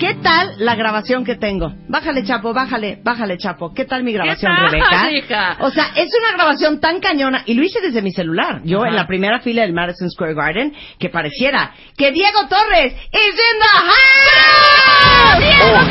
¿Qué 0.00 0.14
tal 0.14 0.54
la 0.56 0.74
grabación 0.76 1.24
que 1.26 1.36
tengo? 1.36 1.74
Bájale, 1.86 2.24
Chapo, 2.24 2.54
bájale, 2.54 2.98
bájale, 3.04 3.36
Chapo. 3.36 3.74
¿Qué 3.74 3.84
tal 3.84 4.02
mi 4.02 4.14
grabación, 4.14 4.50
tal, 4.56 4.70
Rebeca? 4.70 5.10
hija? 5.12 5.58
O 5.60 5.70
sea, 5.70 5.90
es 5.94 6.08
una 6.18 6.32
grabación 6.38 6.80
tan 6.80 7.00
cañona, 7.00 7.42
y 7.44 7.52
lo 7.52 7.62
hice 7.62 7.82
desde 7.82 8.00
mi 8.00 8.10
celular. 8.10 8.62
Yo 8.64 8.86
en 8.86 8.96
la 8.96 9.06
primera 9.06 9.40
fila 9.40 9.60
del 9.60 9.74
Madison 9.74 10.08
Square 10.10 10.32
Garden, 10.32 10.72
que 10.98 11.10
pareciera 11.10 11.74
que 11.98 12.12
Diego 12.12 12.48
Torres 12.48 12.94
is 12.94 13.34
in 13.34 13.58
the 13.60 13.68
house. 13.76 14.00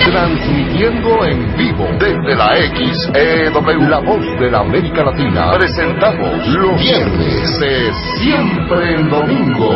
Transmitiendo 0.06 1.26
en 1.26 1.56
vivo 1.56 1.88
desde 2.00 2.36
la 2.36 2.56
XEW, 2.56 3.90
la 3.90 4.00
voz 4.00 4.26
de 4.40 4.50
la 4.50 4.62
América 4.62 5.04
Latina, 5.04 5.52
presentamos 5.56 6.48
los 6.48 6.82
viernes 6.82 7.60
de 7.60 7.94
Siempre 8.18 8.96
en 8.96 9.08
Domingo. 9.08 9.70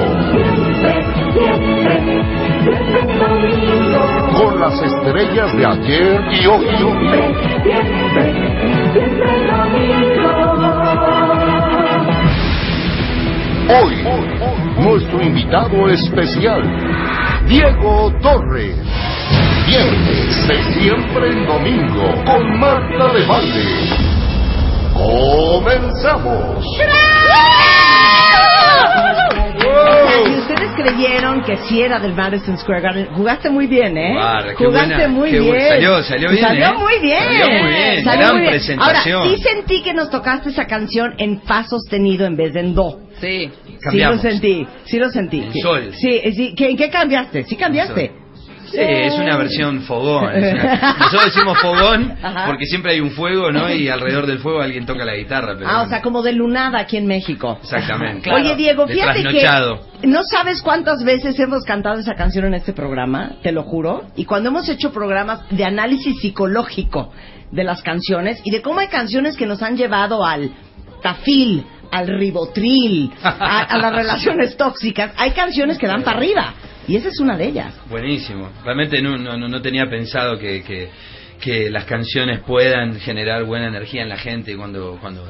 Con 4.43 4.59
las 4.59 4.73
estrellas 4.81 5.55
de 5.55 5.65
ayer 5.65 6.21
y 6.33 6.45
hoy. 6.47 6.65
Hoy, 13.69 14.03
nuestro 14.79 15.21
invitado 15.21 15.87
especial, 15.89 16.61
Diego 17.47 18.11
Torres. 18.21 18.75
Viernes 19.65 20.47
de 20.47 20.63
siempre 20.73 21.29
en 21.31 21.45
domingo 21.45 22.13
con 22.25 22.59
Marta 22.59 23.13
de 23.13 23.25
Valle. 23.25 23.95
Comenzamos. 24.93 26.65
Y 30.25 30.35
ustedes 30.39 30.71
creyeron 30.75 31.43
que 31.43 31.57
sí 31.67 31.81
era 31.81 31.99
del 31.99 32.13
Madison 32.13 32.57
Square 32.57 32.81
Garden. 32.81 33.07
Jugaste 33.13 33.49
muy 33.49 33.67
bien, 33.67 33.97
¿eh? 33.97 34.15
Qué 34.57 34.65
Jugaste 34.65 34.93
buena, 34.95 35.07
muy 35.07 35.31
bien. 35.31 35.67
salió- 35.69 36.03
salió 36.03 36.29
bien, 36.31 36.43
Salió 36.45 36.65
¿eh? 36.67 36.73
muy 36.77 36.99
bien. 37.01 37.19
Salió 37.19 37.63
muy 37.63 37.69
bien, 37.73 38.03
Salió 38.05 38.19
gran 38.21 38.31
muy 38.33 38.41
bien. 38.41 38.51
presentación. 38.51 39.15
Ahora, 39.21 39.29
sí 39.35 39.41
sentí 39.41 39.81
que 39.83 39.93
nos 39.93 40.09
tocaste 40.09 40.49
esa 40.49 40.65
canción 40.67 41.13
en 41.17 41.41
fa 41.41 41.63
sostenido 41.63 42.25
en 42.25 42.35
vez 42.35 42.53
de 42.53 42.59
en 42.61 42.75
do. 42.75 42.99
Sí. 43.19 43.49
Cambiamos. 43.81 44.21
Sí 44.21 44.27
lo 44.27 44.31
sentí, 44.31 44.67
sí 44.85 44.99
lo 44.99 45.09
sentí. 45.09 45.39
En 45.41 45.53
sol. 45.61 45.91
Sí, 45.93 46.21
sí. 46.35 46.53
¿qué- 46.55 46.69
¿En 46.69 46.77
qué 46.77 46.89
cambiaste? 46.89 47.43
¿Sí 47.43 47.55
cambiaste? 47.55 48.11
Sí, 48.73 48.79
es 48.81 49.13
una 49.15 49.37
versión 49.37 49.81
fogón. 49.83 50.31
es 50.35 50.53
una- 50.53 50.95
Nosotros 50.99 51.25
decimos 51.25 51.57
fogón 51.59 52.17
Ajá. 52.21 52.45
porque 52.47 52.65
siempre 52.65 52.93
hay 52.93 52.99
un 53.01 53.11
fuego, 53.11 53.51
¿no? 53.51 53.71
Y 53.71 53.87
alrededor 53.89 54.25
del 54.25 54.39
fuego 54.39 54.61
alguien 54.61 54.85
toca 54.85 55.05
la 55.05 55.15
guitarra. 55.15 55.53
Pero 55.57 55.69
Ah, 55.69 55.81
o 55.83 55.87
sea, 55.89 56.01
como 56.01 56.21
de 56.23 56.33
lunada 56.33 56.79
aquí 56.79 56.97
en 56.97 57.05
México. 57.07 57.59
Exactamente. 57.61 58.31
Oye, 58.31 58.55
Diego, 58.55 58.85
De 58.85 58.93
fíjate 58.95 59.23
que 59.23 59.47
no 60.07 60.21
sabes 60.23 60.61
cuántas 60.61 61.03
veces 61.03 61.39
hemos 61.39 61.63
cantado 61.63 61.99
esa 61.99 62.15
canción 62.15 62.45
en 62.45 62.55
este 62.55 62.73
programa, 62.73 63.33
te 63.43 63.51
lo 63.51 63.63
juro. 63.63 64.03
Y 64.15 64.25
cuando 64.25 64.49
hemos 64.49 64.67
hecho 64.69 64.91
programas 64.91 65.41
de 65.49 65.63
análisis 65.63 66.19
psicológico 66.19 67.11
de 67.51 67.63
las 67.63 67.81
canciones 67.83 68.41
y 68.43 68.51
de 68.51 68.61
cómo 68.61 68.79
hay 68.79 68.87
canciones 68.87 69.37
que 69.37 69.45
nos 69.45 69.61
han 69.61 69.77
llevado 69.77 70.25
al 70.25 70.51
tafil, 71.01 71.65
al 71.91 72.07
ribotril, 72.07 73.11
a, 73.23 73.59
a 73.61 73.77
las 73.77 73.93
relaciones 73.95 74.57
tóxicas, 74.57 75.11
hay 75.17 75.31
canciones 75.31 75.77
que 75.77 75.85
dan 75.87 76.01
para 76.03 76.17
arriba. 76.17 76.53
Y 76.87 76.95
esa 76.97 77.09
es 77.09 77.19
una 77.19 77.37
de 77.37 77.47
ellas. 77.47 77.73
Buenísimo. 77.89 78.49
Realmente 78.63 79.01
no, 79.01 79.17
no, 79.17 79.37
no- 79.37 79.47
no 79.47 79.61
tenía 79.61 79.85
pensado 79.89 80.37
que, 80.37 80.63
que, 80.63 80.89
que 81.39 81.69
las 81.69 81.85
canciones 81.85 82.39
puedan 82.41 82.99
generar 82.99 83.43
buena 83.45 83.67
energía 83.67 84.01
en 84.03 84.09
la 84.09 84.17
gente 84.17 84.55
cuando, 84.55 84.97
cuando 85.01 85.23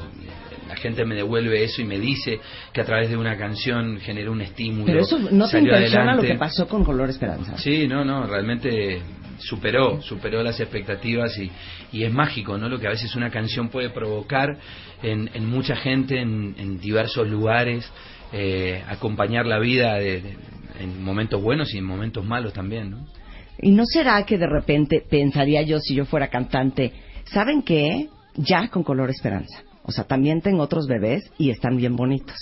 la 0.67 0.75
gente 0.75 1.05
me 1.05 1.13
devuelve 1.15 1.63
eso 1.63 1.81
y 1.81 1.85
me 1.85 1.99
dice 1.99 2.39
que 2.71 2.81
a 2.81 2.85
través 2.85 3.09
de 3.09 3.17
una 3.17 3.37
canción 3.37 3.99
generó 3.99 4.31
un 4.31 4.41
estímulo. 4.41 4.85
Pero 4.85 5.01
eso 5.01 5.19
no 5.31 5.47
te 5.47 5.59
impresiona 5.59 6.03
adelante. 6.13 6.27
lo 6.27 6.33
que 6.33 6.39
pasó 6.39 6.67
con 6.67 6.83
Color 6.83 7.09
Esperanza. 7.09 7.57
Sí, 7.57 7.87
no, 7.87 8.03
no, 8.03 8.25
realmente 8.25 9.01
superó, 9.39 10.01
superó 10.01 10.41
las 10.41 10.59
expectativas 10.59 11.37
y, 11.37 11.51
y 11.91 12.03
es 12.03 12.13
mágico, 12.13 12.57
¿no? 12.57 12.69
Lo 12.69 12.79
que 12.79 12.87
a 12.87 12.91
veces 12.91 13.15
una 13.15 13.29
canción 13.29 13.69
puede 13.69 13.89
provocar 13.89 14.57
en, 15.01 15.29
en 15.33 15.45
mucha 15.49 15.75
gente, 15.75 16.19
en, 16.19 16.55
en 16.57 16.79
diversos 16.79 17.27
lugares, 17.27 17.91
eh, 18.31 18.81
acompañar 18.87 19.45
la 19.45 19.59
vida 19.59 19.95
de- 19.95 20.21
de- 20.21 20.35
en 20.79 21.03
momentos 21.03 21.41
buenos 21.41 21.73
y 21.73 21.77
en 21.77 21.85
momentos 21.85 22.23
malos 22.25 22.53
también, 22.53 22.91
¿no? 22.91 23.05
¿Y 23.61 23.71
no 23.71 23.83
será 23.85 24.23
que 24.25 24.37
de 24.37 24.47
repente 24.47 25.03
pensaría 25.07 25.61
yo 25.61 25.79
si 25.79 25.95
yo 25.95 26.05
fuera 26.05 26.27
cantante, 26.27 26.91
¿saben 27.25 27.61
qué? 27.61 28.07
Ya 28.35 28.67
con 28.69 28.83
color 28.83 29.09
esperanza. 29.11 29.61
O 29.83 29.91
sea, 29.91 30.05
también 30.05 30.41
tengo 30.41 30.63
otros 30.63 30.87
bebés 30.87 31.29
y 31.37 31.49
están 31.51 31.77
bien 31.77 31.95
bonitos. 31.95 32.35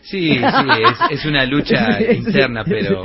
Sí, 0.00 0.30
sí, 0.30 0.38
es, 0.40 1.18
es 1.18 1.24
una 1.26 1.44
lucha 1.44 2.00
interna, 2.12 2.64
pero 2.64 3.02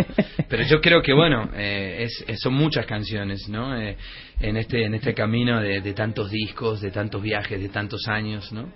pero 0.47 0.63
yo 0.63 0.79
creo 0.79 1.01
que 1.01 1.11
bueno, 1.11 1.49
eh, 1.55 2.03
es, 2.05 2.23
es- 2.27 2.39
son 2.39 2.53
muchas 2.53 2.85
canciones, 2.85 3.49
¿no? 3.49 3.75
Eh, 3.77 3.97
en 4.39 4.55
este 4.57 4.85
en 4.85 4.93
este 4.93 5.13
camino 5.13 5.59
de, 5.59 5.81
de 5.81 5.93
tantos 5.93 6.29
discos, 6.31 6.79
de 6.81 6.91
tantos 6.91 7.21
viajes, 7.21 7.59
de 7.59 7.69
tantos 7.69 8.07
años, 8.07 8.53
¿no? 8.53 8.69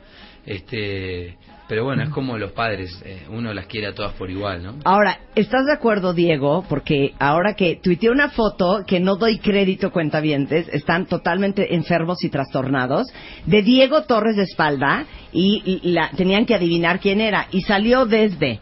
Este, 0.48 1.38
pero 1.68 1.84
bueno, 1.84 2.04
es 2.04 2.10
como 2.10 2.38
los 2.38 2.54
padres, 2.54 3.02
eh, 3.04 3.28
uno 3.30 3.54
las 3.54 3.66
quiere 3.66 3.88
a 3.88 3.94
todas 3.94 4.14
por 4.14 4.32
igual, 4.32 4.64
¿no? 4.64 4.76
Ahora, 4.86 5.20
¿estás 5.36 5.66
de 5.66 5.74
acuerdo, 5.74 6.14
Diego? 6.14 6.64
Porque 6.70 7.14
ahora 7.20 7.56
que 7.56 7.76
tuiteé 7.84 8.10
una 8.10 8.30
foto 8.30 8.86
que 8.88 9.02
no 9.02 9.18
doy 9.18 9.40
crédito 9.40 9.92
cuentavientes, 9.92 10.70
están 10.70 11.06
totalmente 11.06 11.76
enfermos 11.76 12.24
y 12.24 12.30
trastornados, 12.30 13.08
de 13.46 13.62
Diego 13.62 14.04
Torres 14.04 14.38
de 14.38 14.44
espalda 14.44 15.06
y, 15.34 15.82
y 15.84 15.92
la, 15.92 16.12
tenían 16.12 16.46
que 16.46 16.56
adivinar 16.56 17.02
quién 17.02 17.20
era. 17.20 17.48
Y 17.52 17.64
salió 17.64 18.06
desde, 18.06 18.62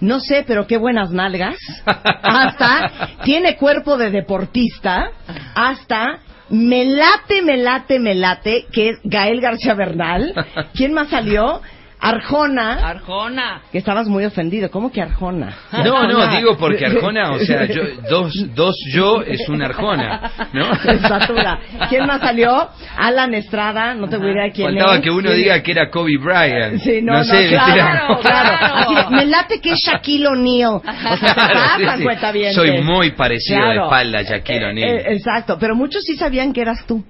no 0.00 0.20
sé, 0.20 0.44
pero 0.46 0.66
qué 0.66 0.78
buenas 0.78 1.10
nalgas, 1.10 1.58
hasta, 1.84 3.10
tiene 3.24 3.56
cuerpo 3.56 3.98
de 3.98 4.10
deportista, 4.10 5.10
hasta... 5.54 6.20
Me 6.48 6.84
late, 6.84 7.42
me 7.42 7.56
late, 7.56 7.98
me 7.98 8.14
late, 8.14 8.66
que 8.72 8.90
es 8.90 8.98
Gael 9.04 9.40
García 9.40 9.74
Bernal. 9.74 10.34
¿Quién 10.74 10.92
más 10.92 11.08
salió? 11.08 11.60
Arjona. 12.08 12.72
Arjona. 12.88 13.60
Que 13.72 13.78
estabas 13.78 14.06
muy 14.08 14.24
ofendido. 14.24 14.70
¿Cómo 14.70 14.90
que 14.92 15.02
Arjona? 15.02 15.54
No, 15.84 16.06
no, 16.08 16.26
digo 16.36 16.56
porque 16.58 16.86
Arjona, 16.86 17.32
o 17.32 17.38
sea, 17.38 17.66
yo, 17.66 17.82
dos, 18.10 18.32
dos 18.54 18.74
yo 18.92 19.22
es 19.22 19.48
una 19.48 19.66
Arjona, 19.66 20.30
¿no? 20.52 20.72
Estatura. 20.72 21.58
¿Quién 21.88 22.06
más 22.06 22.20
salió? 22.20 22.68
Alan 22.96 23.34
Estrada, 23.34 23.94
no 23.94 24.08
te 24.08 24.16
voy 24.16 24.30
a 24.30 24.44
decir 24.44 24.52
quién 24.54 24.68
Faltaba 24.68 24.96
es. 24.96 25.02
que 25.02 25.10
uno 25.10 25.30
diga 25.32 25.62
que 25.62 25.70
era 25.72 25.90
Kobe 25.90 26.16
Bryant. 26.18 26.80
Sí, 26.80 27.00
no, 27.02 27.14
no, 27.14 27.24
sé, 27.24 27.36
¿viste? 27.42 27.54
claro, 27.56 27.74
Era- 27.74 28.20
claro. 28.20 28.74
Así 28.76 28.94
de, 28.94 29.10
me 29.16 29.26
late 29.26 29.60
que 29.60 29.72
es 29.72 29.78
Shaquille 29.84 30.26
O'Neal. 30.28 30.74
O 30.74 30.82
sea, 30.82 31.34
Claro, 31.34 31.96
sí, 32.32 32.38
sí. 32.48 32.54
Soy 32.54 32.82
muy 32.82 33.12
parecido 33.12 33.58
de 33.60 33.64
Claro. 33.66 33.84
espalda 33.84 34.18
a 34.20 34.22
Shaquille 34.22 34.62
Eh, 34.62 34.68
O'Neal. 34.70 34.96
eh, 34.96 35.04
exacto, 35.14 35.56
pero 35.58 35.74
muchos 35.74 36.02
sí 36.04 36.16
sabían 36.16 36.52
que 36.52 36.60
eras 36.62 36.84
tú. 36.86 37.04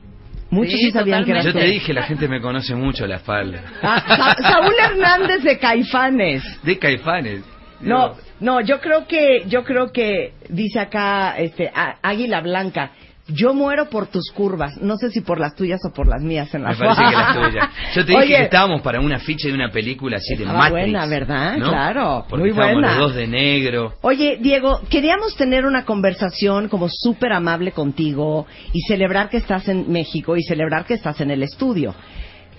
Muchos 0.57 0.73
sí, 0.81 0.87
Sí, 0.87 0.91
sabían 0.93 1.25
que 1.25 1.31
eras 1.33 1.45
Yo 1.45 1.53
te 1.53 1.65
dije, 1.65 1.93
la 1.93 2.03
gente 2.05 2.27
me 2.29 2.41
conoce 2.41 2.75
mucho 2.75 3.07
la 3.07 3.17
espalda. 3.17 3.61
Ah, 3.83 4.35
Sa- 4.37 4.51
Saúl 4.51 4.75
Hernández 4.83 5.43
de 5.43 5.59
Caifanes. 5.59 6.43
De 6.63 6.79
Caifanes. 6.79 7.43
No, 7.81 8.15
no, 8.41 8.61
yo 8.63 8.81
creo 8.81 9.07
que, 9.07 9.45
yo 9.47 9.63
creo 9.63 9.93
que 9.93 10.33
dice 10.49 10.81
acá, 10.81 11.37
este, 11.39 11.71
Águila 12.03 12.41
Blanca. 12.41 12.91
Yo 13.29 13.55
muero 13.55 13.91
por 13.91 14.07
tus 14.07 14.31
curvas. 14.31 14.77
No 14.81 14.97
sé 14.97 15.11
si 15.11 15.21
por 15.21 15.41
las 15.41 15.57
tuyas 15.57 15.81
o 15.85 15.93
por 15.93 16.07
las 16.07 16.23
mías 16.23 16.55
en 16.55 16.63
la 16.63 16.71
Me 16.71 16.77
parece 16.77 17.03
que 17.11 17.17
la 17.17 17.33
tuya. 17.35 17.71
Yo 17.95 18.05
te 18.05 18.13
dije 18.13 18.23
Oye, 18.23 18.37
que 18.37 18.43
estábamos 18.45 18.83
para 18.83 19.01
una 19.01 19.19
ficha 19.19 19.49
de 19.49 19.55
una 19.55 19.71
película 19.71 20.19
así 20.19 20.37
de 20.37 20.45
Matrix. 20.45 20.71
buena, 20.71 21.07
¿verdad? 21.07 21.57
¿no? 21.57 21.69
Claro, 21.71 22.27
Porque 22.29 22.45
muy 22.45 22.53
buena. 22.53 22.93
los 22.93 22.99
dos 23.09 23.15
de 23.17 23.27
negro. 23.27 23.95
Oye, 24.03 24.39
Diego, 24.41 24.81
queríamos 24.89 25.35
tener 25.37 25.67
una 25.67 25.85
conversación 25.85 26.69
como 26.69 26.89
súper 26.89 27.33
amable 27.33 27.73
contigo 27.73 28.47
y 28.73 28.81
celebrar 28.83 29.29
que 29.29 29.39
estás 29.39 29.67
en 29.69 29.91
México 29.91 30.37
y 30.37 30.43
celebrar 30.45 30.85
que 30.87 30.95
estás 30.95 31.21
en 31.21 31.33
el 31.33 31.43
estudio. 31.43 31.95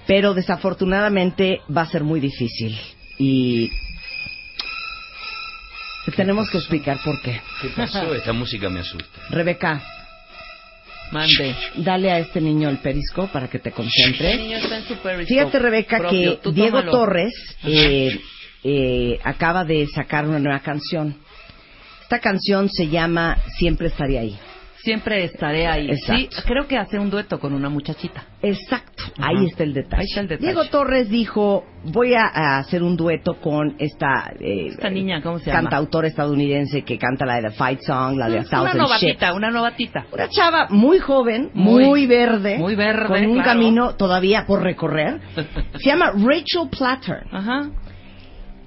pero 0.06 0.34
desafortunadamente 0.34 1.62
va 1.75 1.84
a 1.84 1.86
ser 1.86 2.04
muy 2.04 2.19
difícil. 2.19 2.78
Y 3.19 3.69
te 6.06 6.12
tenemos 6.12 6.50
que 6.50 6.58
explicar 6.58 6.98
por 7.04 7.22
qué. 7.22 7.42
¿Qué 7.62 7.69
pasó? 7.69 8.14
Esta 8.14 8.34
música 8.34 8.69
me 8.69 8.80
asusta. 8.81 9.19
Rebeca, 9.30 9.81
Mande. 11.12 11.56
dale 11.77 12.12
a 12.12 12.19
este 12.19 12.42
niño 12.42 12.69
el 12.69 12.77
perisco 12.80 13.27
para 13.27 13.48
que 13.48 13.59
te 13.59 13.69
El 13.69 13.75
concentres. 13.75 14.39
niño 14.39 14.57
está 14.57 14.77
en 14.77 14.83
su 14.83 14.95
periscope 14.95 15.25
Fíjate, 15.25 15.59
Rebeca, 15.59 15.98
propio. 16.00 16.42
que 16.42 16.51
Diego. 16.51 16.83
Torres 16.83 17.33
eh, 17.63 18.19
eh, 18.63 19.19
acaba 19.24 19.63
de 19.63 19.88
sacar 19.88 20.27
una 20.27 20.39
nueva 20.39 20.59
canción. 20.59 21.15
Esta 22.04 22.19
canción 22.19 22.69
se 22.69 22.88
llama 22.88 23.38
Siempre 23.57 23.88
estaré 23.88 24.19
ahí. 24.19 24.38
Siempre 24.81 25.24
estaré 25.25 25.68
ahí. 25.68 25.89
Exacto. 25.92 26.36
Sí, 26.38 26.42
creo 26.45 26.68
que 26.68 26.77
hace 26.77 26.98
un 27.00 27.09
dueto 27.09 27.39
con 27.39 27.54
una 27.54 27.68
muchachita. 27.69 28.25
Exacto. 28.42 28.87
Ahí 29.19 29.45
está 29.45 29.63
el 29.63 29.74
detalle. 29.74 30.01
Ahí 30.01 30.06
está 30.07 30.21
el 30.21 30.27
detalle. 30.27 30.48
Diego 30.48 30.65
Torres 30.69 31.09
dijo, 31.09 31.65
voy 31.86 32.13
a, 32.13 32.57
hacer 32.59 32.83
un 32.83 32.95
dueto 32.98 33.36
con 33.39 33.75
esta, 33.80 34.33
eh, 34.39 34.68
Esta 34.68 34.89
niña, 34.89 35.21
¿cómo 35.21 35.39
se 35.39 35.48
llama? 35.48 35.62
cantautora 35.62 36.07
estadounidense 36.07 36.83
que 36.83 36.98
canta 36.98 37.25
la 37.25 37.36
de 37.36 37.50
The 37.50 37.51
Fight 37.51 37.80
Song, 37.81 38.18
la 38.18 38.30
de 38.30 38.38
A 38.38 38.42
una 38.42 38.50
Thousand 38.50 38.77
novatita, 38.77 39.25
Ships. 39.27 39.38
una 39.38 39.51
novatita. 39.51 40.06
Una 40.12 40.30
chava 40.30 40.68
muy 40.69 41.00
joven, 41.00 41.51
muy, 41.54 41.86
Muy- 41.86 42.07
verde, 42.07 42.57
muy 42.57 42.75
verde, 42.75 43.07
con 43.07 43.25
un 43.25 43.33
claro. 43.33 43.50
camino 43.50 43.95
todavía 43.95 44.45
por 44.45 44.62
recorrer. 44.62 45.19
Se 45.77 45.86
llama 45.89 46.12
Rachel 46.12 46.69
Platter. 46.69 47.24
Ajá. 47.31 47.69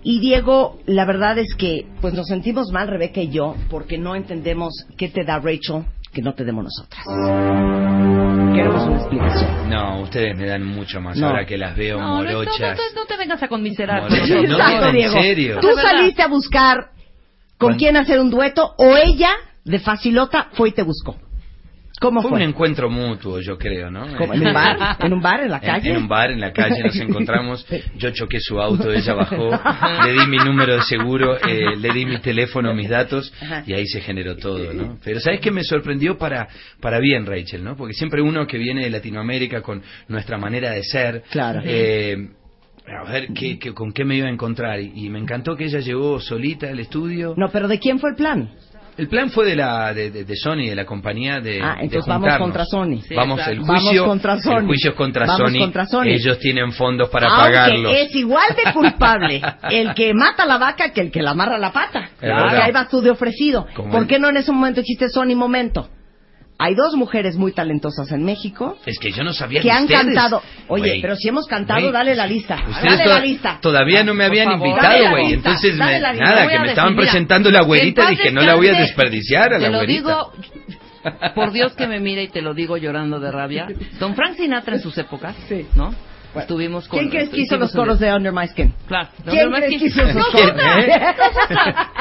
Y 0.03 0.19
Diego, 0.21 0.79
la 0.87 1.05
verdad 1.05 1.37
es 1.39 1.55
que 1.57 1.87
pues 2.01 2.15
nos 2.15 2.27
sentimos 2.27 2.71
mal, 2.73 2.89
Rebeca 2.89 3.21
y 3.21 3.29
yo, 3.29 3.55
porque 3.69 3.99
no 3.99 4.17
entendemos 4.17 4.87
qué 4.97 5.09
te 5.09 5.25
da 5.25 5.39
Rachel 5.39 5.85
que 6.13 6.23
no 6.23 6.33
te 6.35 6.45
demos 6.45 6.65
nosotras. 6.65 8.30
Queremos 8.71 8.89
una 8.89 8.97
explicación. 8.99 9.71
No, 9.71 10.01
ustedes 10.03 10.37
me 10.37 10.47
dan 10.47 10.65
mucho 10.65 11.01
más 11.01 11.17
No. 11.17 11.29
ahora 11.29 11.45
que 11.45 11.59
las 11.59 11.77
veo 11.77 11.99
No, 11.99 12.23
no, 12.23 12.23
no, 12.23 12.39
morochas. 12.39 12.79
no, 12.79 13.01
no 13.01 13.07
te 13.07 13.17
vengas 13.17 13.43
a 13.43 13.49
conmiserar. 13.49 14.05
Exacto, 14.13 14.87
en 14.89 14.93
Diego. 14.95 15.13
serio. 15.21 15.59
Tú 15.61 15.69
saliste 15.75 16.23
a 16.23 16.29
buscar 16.29 16.91
con 17.59 17.71
¿Cuándo? 17.71 17.79
quién 17.79 17.97
hacer 17.97 18.21
un 18.21 18.31
dueto 18.31 18.75
o 18.79 18.97
ella 18.97 19.31
de 19.65 19.79
facilota 19.81 20.49
fue 20.53 20.69
y 20.69 20.73
te 20.73 20.83
buscó. 20.83 21.17
¿Cómo 22.01 22.23
Fue 22.23 22.31
fue? 22.31 22.39
un 22.39 22.49
encuentro 22.49 22.89
mutuo, 22.89 23.41
yo 23.41 23.59
creo, 23.59 23.91
¿no? 23.91 24.07
¿Cómo? 24.17 24.33
¿En 24.33 24.47
un 24.47 24.55
bar? 24.55 24.97
¿En 25.01 25.13
un 25.13 25.21
bar? 25.21 25.41
¿En 25.43 25.51
la 25.51 25.61
calle? 25.71 25.91
En, 25.91 25.97
un 25.99 26.09
bar, 26.09 26.31
en 26.31 26.41
la 26.41 26.51
calle 26.53 26.83
nos 26.83 26.97
encontramos. 27.01 27.67
Yo 27.97 28.11
choqué 28.11 28.41
su 28.41 28.59
auto, 28.59 28.91
ella 28.91 29.13
bajó, 29.15 29.51
le 30.07 30.13
di 30.13 30.27
mi 30.27 30.39
número 30.39 30.77
de 30.77 30.83
seguro, 30.83 31.37
eh, 31.37 31.77
le 31.77 31.93
di 31.93 32.07
mi 32.07 32.19
teléfono, 32.21 32.73
mis 32.75 32.89
datos, 32.89 33.31
y 33.67 33.75
ahí 33.75 33.87
se 33.87 34.01
generó 34.01 34.37
todo, 34.37 34.73
¿no? 34.73 34.99
Pero 35.05 35.21
¿sabes 35.21 35.41
qué 35.41 35.51
me 35.51 35.63
sorprendió 35.63 36.17
para, 36.17 36.49
para 36.81 36.99
bien, 37.01 37.27
Rachel, 37.27 37.63
¿no? 37.63 37.77
Porque 37.77 37.93
siempre 37.93 38.23
uno 38.23 38.47
que 38.47 38.57
viene 38.57 38.83
de 38.85 38.91
Latinoamérica 38.91 39.61
con 39.61 39.83
nuestra 40.09 40.39
manera 40.39 40.71
de 40.71 40.83
ser, 40.83 41.23
Claro. 41.31 41.61
eh, 41.65 42.17
a 42.87 43.05
ver 43.13 43.29
qué, 43.35 43.59
qué- 43.59 43.73
con 43.75 43.93
qué 43.93 44.05
me 44.07 44.17
iba 44.17 44.27
a 44.27 44.31
encontrar. 44.31 44.81
Y, 44.81 44.93
y 45.05 45.11
me 45.11 45.19
encantó 45.19 45.55
que 45.55 45.65
ella 45.67 45.81
llegó 45.81 46.19
solita 46.19 46.69
al 46.69 46.81
estudio. 46.81 47.35
No, 47.37 47.51
pero 47.51 47.69
¿de 47.69 47.79
quién 47.79 47.99
fue 48.01 48.11
el 48.11 48.17
plan? 48.17 48.51
El 49.01 49.09
plan 49.09 49.31
fue 49.31 49.47
de 49.47 49.57
la 49.57 49.95
de, 49.95 50.11
de- 50.11 50.25
de 50.25 50.37
Sony, 50.37 50.67
de 50.69 50.75
la 50.75 50.85
compañía 50.85 51.41
de 51.41 51.61
Ah, 51.63 51.77
de 51.79 51.85
entonces 51.85 52.07
vamos 52.07 52.37
contra 52.37 52.65
Sony. 52.67 53.01
Sí, 53.09 53.15
vamos, 53.15 53.41
el 53.49 53.61
Vamos 53.61 53.83
juicio, 53.83 54.05
contra 54.05 54.39
Sony. 54.39 54.59
el 54.59 54.67
juicio 54.67 54.91
es 54.91 54.97
contra 54.97 55.27
Vamos 55.27 55.51
Sony. 55.53 55.59
contra 55.59 55.87
Sony. 55.87 56.03
Ellos 56.09 56.39
tienen 56.39 56.73
fondos 56.73 57.09
para 57.09 57.29
Aunque 57.29 57.43
pagarlos. 57.55 57.93
es 57.97 58.15
igual 58.15 58.45
de 58.63 58.73
culpable 58.75 59.41
el 59.71 59.95
que 59.95 60.13
mata 60.13 60.45
la 60.45 60.59
vaca 60.59 60.91
que 60.93 61.01
el 61.01 61.11
que 61.11 61.23
la 61.23 61.31
amarra 61.31 61.57
la 61.57 61.73
pata. 61.73 62.11
Que 62.21 62.31
ahí 62.31 62.73
vas 62.73 62.89
tú 62.91 63.01
de 63.01 63.11
ofrecido. 63.11 63.67
¿Por 63.75 64.07
qué 64.07 64.19
no 64.19 64.29
en 64.29 64.37
ese 64.37 64.53
momento 64.53 64.81
dijiste 64.83 65.09
Sony 65.09 65.35
momento? 65.35 65.89
Hay 66.63 66.75
dos 66.75 66.95
mujeres 66.95 67.37
muy 67.37 67.53
talentosas 67.53 68.13
en 68.13 68.23
México 68.23 68.77
Es 68.85 68.99
que 68.99 69.13
yo 69.13 69.25
no 69.25 69.33
sabía 69.33 69.63
que 69.63 69.71
han 69.71 69.85
ustedes- 69.85 70.05
cantado. 70.05 70.43
Oye, 70.69 70.99
pero 71.01 71.17
si 71.17 71.29
hemos 71.29 71.47
cantado, 71.47 71.91
dale 71.91 72.15
la 72.15 72.27
lista. 72.27 72.57
Ustedes 72.69 72.99
Dale 72.99 73.07
la 73.07 73.21
lista. 73.21 73.59
Todavía 73.63 74.05
no 74.05 74.13
me 74.15 74.25
habían 74.27 74.51
favor. 74.51 74.69
Invitado, 74.69 75.11
güey. 75.11 75.33
Entonces, 75.33 75.75
me- 75.77 75.93
lista. 75.93 76.13
nada, 76.13 76.43
que 76.43 76.47
me 76.47 76.53
decir, 76.59 76.69
estaban 76.69 76.93
mira, 76.93 77.03
presentando 77.05 77.51
la 77.51 77.63
güerita, 77.63 78.11
dije, 78.11 78.31
no 78.31 78.43
la 78.43 78.55
voy 78.57 78.67
a 78.67 78.71
descanse. 78.73 78.93
desperdiciar 78.93 79.55
a 79.55 79.59
la 79.59 79.65
Te 79.67 79.71
lo 79.73 79.79
güerita. 79.79 79.99
digo, 79.99 80.33
por 81.35 81.51
Dios 81.53 81.73
que 81.75 81.87
me 81.87 81.99
mire 81.99 82.25
y 82.25 82.29
te 82.29 82.43
lo 82.43 82.53
digo 82.53 82.77
llorando 82.77 83.19
de 83.21 83.33
rabia. 83.33 83.67
Don 83.99 84.15
Frank 84.15 84.37
Sinatra 84.37 84.75
en 84.75 84.81
sus 84.83 84.97
épocas, 84.99 85.35
Sí. 85.49 85.67
¿no? 85.75 85.95
Estuvimos 86.35 86.87
con... 86.89 86.99
¿Quién 86.99 87.11
crees 87.11 87.29
que 87.31 87.41
hizo 87.41 87.57
los 87.57 87.73
coros 87.73 87.99
de 87.99 88.13
Under 88.13 88.33
My 88.33 88.47
Skin? 88.49 88.73
Claro. 88.87 89.09
¿Quién 89.29 89.51
crees 89.51 89.81
que 89.81 89.87
hizo 89.87 90.03
esos 90.03 90.27
¿Quién, 90.31 90.51
coros? 90.51 90.65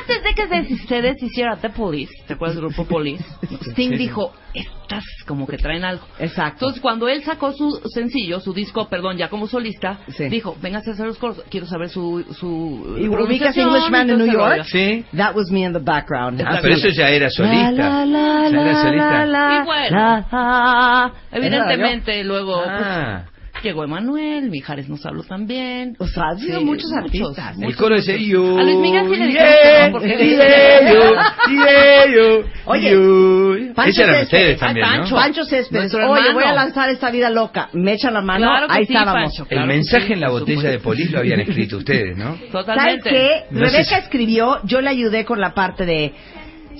Antes 0.00 0.22
de 0.22 0.34
que 0.34 0.48
se, 0.48 0.76
se 0.86 1.02
deshiciera 1.02 1.56
The 1.56 1.70
Police, 1.70 2.12
¿te 2.26 2.34
acuerdas 2.34 2.56
del 2.56 2.66
grupo 2.66 2.84
Police? 2.84 3.24
Sting 3.70 3.96
dijo, 3.96 4.32
estas 4.54 5.04
como 5.26 5.46
que 5.46 5.56
traen 5.58 5.84
algo. 5.84 6.04
Exacto. 6.18 6.56
Entonces, 6.66 6.80
cuando 6.80 7.08
él 7.08 7.22
sacó 7.22 7.52
su 7.52 7.80
sencillo, 7.92 8.40
su 8.40 8.52
disco, 8.52 8.88
perdón, 8.88 9.16
ya 9.16 9.28
como 9.28 9.46
solista, 9.46 9.98
Sí. 10.08 10.28
dijo, 10.28 10.56
venga 10.60 10.78
a 10.78 10.80
hacer 10.80 11.06
los 11.06 11.18
coros, 11.18 11.42
quiero 11.50 11.66
saber 11.66 11.88
su... 11.88 12.24
su 12.38 12.96
¿Y 12.98 13.08
ubicas 13.08 13.56
Englishman 13.56 14.06
New 14.06 14.32
York? 14.32 14.64
Sí. 14.64 15.04
That 15.16 15.34
was 15.34 15.50
me 15.50 15.64
in 15.64 15.72
the 15.72 15.78
background. 15.78 16.40
Ah, 16.44 16.58
pero 16.62 16.74
eso 16.74 16.88
ya 16.88 17.08
era 17.10 17.30
solista. 17.30 17.70
La, 17.72 18.06
la, 18.06 18.48
Ya 18.50 18.58
era 18.60 18.64
la, 18.72 18.82
solista. 18.82 19.26
la, 19.26 19.60
Y 19.62 19.66
bueno, 19.66 19.96
la, 19.96 20.26
la. 20.30 21.12
Evidentemente, 21.32 22.24
luego 22.24 22.62
pues, 22.64 22.86
Ah, 22.90 23.24
llegó 23.62 23.82
Emanuel, 23.82 24.50
Mijares 24.50 24.88
nos 24.88 25.04
habló 25.04 25.24
también. 25.24 25.96
O 25.98 26.06
sea, 26.06 26.28
han 26.30 26.38
sido 26.38 26.60
Sí, 26.60 26.64
muchos 26.64 26.90
muchos. 26.92 27.04
artistas. 27.04 27.56
el 27.60 27.76
coro 27.76 27.96
ese 27.96 28.22
yo. 28.24 28.56
A 28.56 28.62
Luis 28.62 28.76
Miguel 28.76 29.04
sí 29.10 29.16
le 29.16 29.32
yeah, 29.32 29.88
porque- 29.90 30.16
yeah, 30.16 30.92
yo, 30.92 31.14
yeah, 31.50 32.06
yo, 32.06 32.44
Oye, 32.66 32.90
yo. 32.92 33.74
Pancho 33.74 33.90
Ese 33.90 34.02
eran 34.04 34.14
Céspedes. 34.20 34.24
ustedes 34.24 34.58
también, 34.60 34.86
Ay, 34.86 34.92
¿no? 34.92 35.02
Pancho. 35.02 35.14
Pancho 35.16 35.44
Céspedes, 35.44 35.72
Nuestro 35.92 36.10
oye, 36.10 36.20
hermano. 36.28 36.34
voy 36.34 36.44
a 36.44 36.52
lanzar 36.54 36.88
esta 36.90 37.10
vida 37.10 37.30
loca. 37.30 37.68
Me 37.72 37.94
echa 37.94 38.10
la 38.12 38.20
mano, 38.22 38.46
Claro 38.46 38.66
ahí 38.70 38.86
sí, 38.86 38.92
estábamos. 38.92 39.22
Pancho. 39.24 39.42
El 39.42 39.48
Claro 39.48 39.66
que 39.68 39.74
mensaje 39.74 40.06
sí, 40.06 40.12
en 40.12 40.20
la 40.20 40.30
botella 40.30 40.70
de 40.70 40.78
polis 40.78 41.10
lo 41.10 41.18
habían 41.18 41.40
escrito 41.40 41.76
ustedes, 41.78 42.16
¿no? 42.16 42.36
¿Sabes 42.38 42.50
Totalmente. 42.52 43.10
qué? 43.10 43.44
No 43.50 43.60
Rebeca 43.60 43.84
si- 43.84 43.94
escribió, 43.94 44.60
yo 44.64 44.80
le 44.80 44.90
ayudé 44.90 45.24
con 45.24 45.40
la 45.40 45.52
parte 45.52 45.84
de 45.84 46.12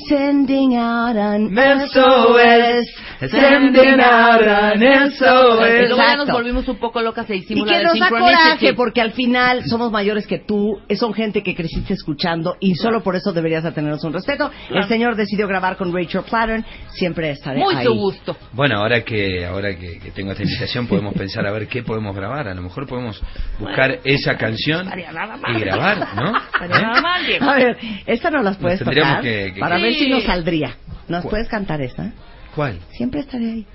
Sending 0.09 0.77
out 0.77 1.17
an 1.17 1.51
SOS, 1.89 2.87
sending 3.21 4.01
out 4.01 4.43
an 4.43 5.11
SOS. 5.13 5.69
Y 5.69 5.89
luego 5.89 5.97
ya 5.97 6.17
nos 6.17 6.29
volvimos 6.31 6.69
un 6.69 6.77
poco 6.77 7.01
locas 7.03 7.29
e 7.31 7.37
Y 7.37 7.39
hicimos 7.41 7.65
que 7.67 7.73
la 7.73 7.79
de 7.79 7.85
nos 7.85 7.99
da 7.99 8.09
coraje 8.09 8.75
porque 8.75 9.01
al 9.01 9.13
final 9.13 9.65
somos 9.65 9.91
mayores 9.91 10.27
que 10.27 10.39
tú, 10.39 10.79
son 10.97 11.13
gente 11.15 11.43
que 11.43 11.55
creciste 11.55 11.95
escuchando 11.95 12.57
y 12.61 12.75
solo 12.77 13.03
por 13.03 13.17
eso 13.17 13.33
deberías 13.33 13.65
de 13.65 13.73
tenernos 13.73 14.03
un 14.05 14.13
respeto. 14.13 14.51
El 14.71 14.85
señor 14.85 15.17
decidió 15.17 15.47
grabar 15.49 15.77
con 15.77 15.93
Rachel 15.93 16.23
Platten, 16.29 16.65
siempre 16.91 17.31
estaré 17.31 17.61
Muy 17.61 17.75
ahí. 17.75 17.87
gusto. 17.87 18.37
Bueno, 18.53 18.77
ahora 18.79 19.03
que 19.03 19.45
ahora 19.47 19.77
que, 19.77 19.99
que 19.99 20.11
tengo 20.13 20.33
esta 20.33 20.43
invitación 20.45 20.87
podemos 20.87 21.15
pensar 21.15 21.47
a 21.47 21.53
ver 21.53 21.67
qué 21.69 21.83
podemos 21.83 22.15
grabar. 22.15 22.49
A 22.49 22.55
lo 22.55 22.63
mejor 22.63 22.87
podemos 22.87 23.21
buscar 23.59 23.99
esa 24.05 24.37
canción 24.37 24.89
y 24.97 25.61
grabar, 25.61 25.99
¿no? 26.15 26.31
¿Eh? 26.65 26.69
nada 26.69 27.01
mal, 27.01 27.27
Diego. 27.27 27.49
A 27.51 27.55
ver, 27.57 27.77
esta 28.07 28.31
no 28.31 28.43
las 28.43 28.57
puedes 28.57 28.79
tocar 28.79 29.21
que- 29.23 29.53
que- 29.55 29.61
para 29.61 29.77
Sí. 29.79 29.83
ver 29.83 29.95
si 29.95 30.09
nos 30.11 30.25
saldría. 30.25 30.77
¿Nos 31.09 31.23
¿Cuál? 31.23 31.31
puedes 31.31 31.49
cantar 31.49 31.81
esta? 31.81 32.13
¿Cuál? 32.59 32.81
Siempre 32.91 33.21
estaré 33.21 33.45
ahí. 33.53 33.67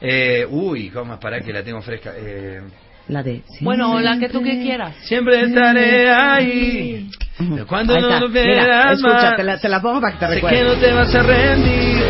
Eh, 0.00 0.46
uy, 0.48 0.88
cómo 0.90 1.18
para 1.18 1.40
que 1.40 1.52
la 1.52 1.64
tengo 1.64 1.82
fresca. 1.82 2.12
Eh, 2.16 2.60
La 3.08 3.24
de... 3.24 3.42
Bueno, 3.60 3.98
la 3.98 4.16
que 4.20 4.28
tú 4.28 4.40
que 4.40 4.60
quieras. 4.62 4.94
siempre 5.02 5.40
estaré 5.42 6.08
ahí. 6.08 7.10
Cuando 7.68 7.94
Ahí 7.96 8.02
no 8.02 8.20
lo 8.20 8.28
Mira, 8.28 8.64
veas 8.64 8.92
escucha, 8.92 9.14
más. 9.14 9.36
te 9.36 9.42
la, 9.42 9.58
te 9.58 9.68
la 9.68 9.82
pongo 9.82 10.00
para 10.00 10.12
que 10.12 10.18
te 10.20 10.26
Sé 10.26 10.40
que 10.40 10.46
recuerdes. 10.46 10.76
no 10.76 10.80
te 10.80 10.92
vas 10.92 11.12
a 11.12 11.22
rendir. 11.24 12.02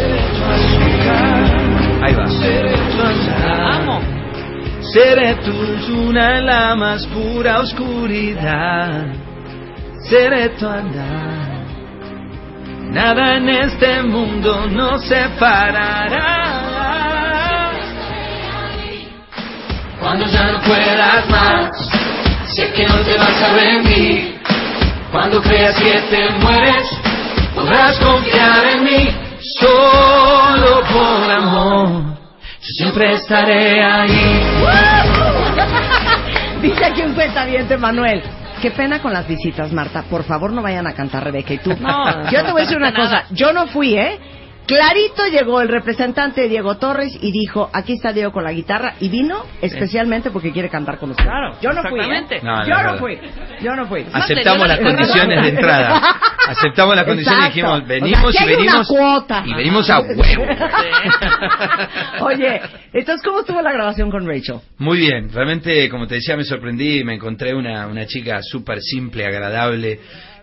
Ahí 2.02 2.14
va. 2.14 3.76
Amo. 3.76 4.00
Seré 4.92 5.34
tu 5.36 5.52
luna 5.88 6.38
en 6.38 6.44
la 6.46 6.74
más 6.76 7.06
pura 7.06 7.60
oscuridad. 7.60 9.06
Seré 10.10 10.50
tu 10.50 10.66
andar. 10.66 11.57
Nada 12.90 13.36
en 13.36 13.48
este 13.50 14.02
mundo 14.02 14.66
nos 14.70 15.04
separará. 15.04 16.46
Cuando 20.00 20.24
ya 20.26 20.52
no 20.52 20.60
puedas 20.62 21.28
más, 21.28 21.70
sé 22.54 22.72
que 22.72 22.86
no 22.86 22.94
te 23.00 23.18
vas 23.18 23.42
a 23.42 23.52
rendir. 23.54 24.40
Cuando 25.12 25.42
creas 25.42 25.76
que 25.76 26.00
te 26.10 26.30
mueres, 26.40 26.88
podrás 27.54 27.98
confiar 27.98 28.64
en 28.72 28.84
mí. 28.84 29.08
Solo 29.60 30.80
por 30.90 31.30
amor, 31.30 31.88
yo 32.60 32.68
siempre 32.74 33.12
estaré 33.12 33.84
ahí. 33.84 34.42
Dice 36.62 36.84
aquí 36.86 37.02
un 37.02 37.14
cuentaviente, 37.14 37.76
Manuel. 37.76 38.22
Qué 38.60 38.70
pena 38.72 39.00
con 39.00 39.12
las 39.12 39.26
visitas, 39.28 39.72
Marta. 39.72 40.02
Por 40.02 40.24
favor, 40.24 40.52
no 40.52 40.62
vayan 40.62 40.86
a 40.86 40.92
cantar 40.92 41.24
Rebeca 41.24 41.54
y 41.54 41.58
tú. 41.58 41.70
No, 41.80 42.30
yo 42.30 42.44
te 42.44 42.52
voy 42.52 42.62
a 42.62 42.64
decir 42.64 42.76
una 42.76 42.92
cosa. 42.92 43.24
Yo 43.30 43.52
no 43.52 43.66
fui, 43.68 43.96
¿eh? 43.96 44.18
Clarito 44.68 45.26
llegó 45.28 45.62
el 45.62 45.68
representante 45.68 46.42
de 46.42 46.48
Diego 46.50 46.76
Torres 46.76 47.16
y 47.22 47.32
dijo, 47.32 47.70
aquí 47.72 47.94
está 47.94 48.12
Diego 48.12 48.32
con 48.32 48.44
la 48.44 48.52
guitarra 48.52 48.96
y 49.00 49.08
vino 49.08 49.46
especialmente 49.62 50.30
porque 50.30 50.52
quiere 50.52 50.68
cantar 50.68 50.98
con 50.98 51.08
nosotros. 51.08 51.26
Claro, 51.26 51.56
yo 51.62 51.72
no 51.72 51.82
fui. 51.88 51.98
¿eh? 51.98 52.02
exactamente. 52.02 52.40
No, 52.42 52.56
no, 52.58 52.68
yo 52.68 52.82
no 52.82 52.98
fui. 52.98 53.18
Yo 53.62 53.74
no 53.74 53.86
fui. 53.86 54.04
Aceptamos 54.12 54.68
las 54.68 54.78
condiciones 54.78 55.42
de 55.42 55.48
entrada. 55.48 56.02
Aceptamos 56.48 56.96
las 56.96 57.06
condiciones 57.06 57.44
y 57.44 57.46
dijimos, 57.46 57.86
venimos 57.86 58.24
O 58.24 58.32
sea, 58.32 58.42
aquí 58.42 58.52
y 58.52 58.56
venimos. 58.56 58.88
cuota. 58.88 59.42
Y 59.46 59.54
venimos 59.54 59.88
a 59.88 60.00
huevo. 60.00 60.46
Oye, 62.26 62.60
entonces, 62.92 63.22
¿cómo 63.24 63.40
estuvo 63.40 63.62
la 63.62 63.72
grabación 63.72 64.10
con 64.10 64.26
Rachel? 64.28 64.60
Muy 64.76 64.98
bien, 64.98 65.30
realmente, 65.32 65.88
como 65.88 66.06
te 66.06 66.16
decía, 66.16 66.36
me 66.36 66.44
sorprendí, 66.44 67.04
me 67.04 67.14
encontré 67.14 67.54
una, 67.54 67.86
una 67.86 68.04
chica 68.06 68.40
súper 68.42 68.82
simple, 68.82 69.24
agradable. 69.24 69.98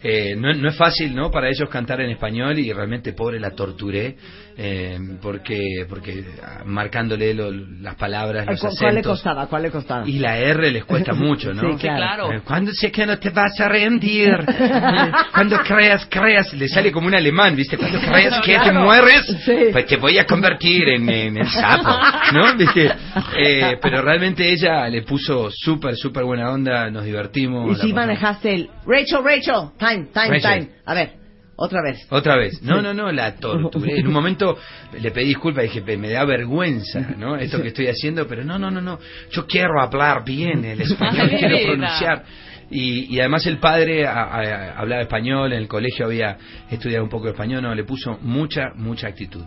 Eh, 0.08 0.36
no, 0.38 0.54
no 0.54 0.70
es 0.70 0.76
fácil, 0.76 1.16
¿no? 1.16 1.32
Para 1.32 1.50
ellos 1.50 1.68
cantar 1.70 2.00
en 2.02 2.12
español 2.12 2.60
y 2.60 2.72
realmente, 2.72 3.14
pobre, 3.14 3.40
la 3.40 3.52
torturé 3.52 4.16
eh, 4.58 5.00
porque 5.22 5.86
porque 5.90 6.24
ah, 6.44 6.62
marcándole 6.66 7.34
lo- 7.34 7.52
las 7.52 7.96
palabras, 7.96 8.46
los 8.46 8.60
¿Cu- 8.62 8.70
¿Cuál 8.80 8.96
le 8.96 9.02
costaba? 9.04 9.48
¿Cuál 9.48 9.64
le 9.64 9.72
costaba? 9.72 10.08
Y 10.08 10.20
la 10.20 10.38
R 10.38 10.70
les 10.72 10.86
cuesta 10.86 11.14
mucho, 11.16 11.54
¿no? 11.54 11.72
Sí, 11.72 11.78
claro. 11.80 12.32
Eh, 12.32 12.42
¿Cuándo 12.46 12.72
sé 12.72 12.92
que 12.92 13.06
no 13.06 13.18
te 13.18 13.32
vas 13.32 13.60
a 13.60 13.68
rendir? 13.68 14.30
Cuando 15.34 15.58
creas, 15.60 16.06
creas, 16.10 16.54
le 16.54 16.68
sale 16.68 16.92
como 16.92 17.08
un 17.08 17.16
alemán, 17.16 17.56
¿viste? 17.56 17.78
Cuando 17.78 18.00
creas 18.00 18.42
que 18.46 18.58
te 18.60 18.72
mueres, 18.72 19.26
Sí. 19.44 19.56
pues 19.72 19.86
te 19.88 19.98
voy 19.98 20.18
a 20.20 20.26
convertir 20.26 20.88
en, 20.90 21.10
en 21.10 21.38
el 21.38 21.50
sapo, 21.50 21.90
¿no? 22.34 22.56
¿Viste? 22.58 22.92
Eh, 23.38 23.78
pero 23.82 24.02
realmente 24.02 24.48
ella 24.50 24.88
le 24.88 25.02
puso 25.02 25.50
súper, 25.52 25.96
súper 25.96 26.24
buena 26.24 26.52
onda, 26.52 26.90
nos 26.92 27.04
divertimos. 27.06 27.78
Y 27.78 27.82
si 27.82 27.94
manejaste 27.94 28.54
el 28.56 28.70
Rachel, 28.86 29.24
Rachel, 29.24 29.70
time, 29.80 29.95
time, 30.12 30.28
Rachel. 30.30 30.42
time. 30.66 30.70
A 30.86 30.94
ver, 30.94 31.12
otra 31.58 31.80
vez. 31.82 32.06
Otra 32.10 32.36
vez. 32.38 32.62
No, 32.62 32.82
no, 32.82 32.94
no, 32.94 33.12
la 33.12 33.36
torturé. 33.36 34.00
En 34.00 34.08
un 34.08 34.14
momento 34.14 34.58
le 35.00 35.12
pedí 35.12 35.26
disculpas 35.28 35.64
y 35.66 35.68
dije, 35.68 35.82
"Pe- 35.82 35.98
me 35.98 36.10
da 36.10 36.26
vergüenza, 36.26 37.00
¿no? 37.18 37.36
Esto 37.38 37.62
que 37.62 37.70
estoy 37.70 37.88
haciendo, 37.88 38.28
pero 38.28 38.44
no, 38.44 38.60
no, 38.60 38.70
no, 38.72 38.82
no. 38.82 39.00
Yo 39.32 39.46
quiero 39.48 39.80
hablar 39.82 40.24
bien 40.26 40.66
el 40.66 40.82
español, 40.82 41.30
quiero 41.40 41.58
pronunciar. 41.66 42.24
Y, 42.72 43.14
y 43.16 43.20
además 43.20 43.46
el 43.46 43.60
padre 43.60 44.06
a- 44.08 44.24
a- 44.24 44.80
hablaba 44.80 45.02
español, 45.04 45.54
en 45.54 45.60
el 45.60 45.68
colegio 45.68 46.06
había 46.06 46.38
estudiado 46.70 47.04
un 47.04 47.10
poco 47.10 47.26
de 47.26 47.32
español, 47.32 47.62
no, 47.62 47.74
le 47.76 47.84
puso 47.84 48.18
mucha, 48.22 48.72
mucha 48.76 49.08
actitud. 49.08 49.44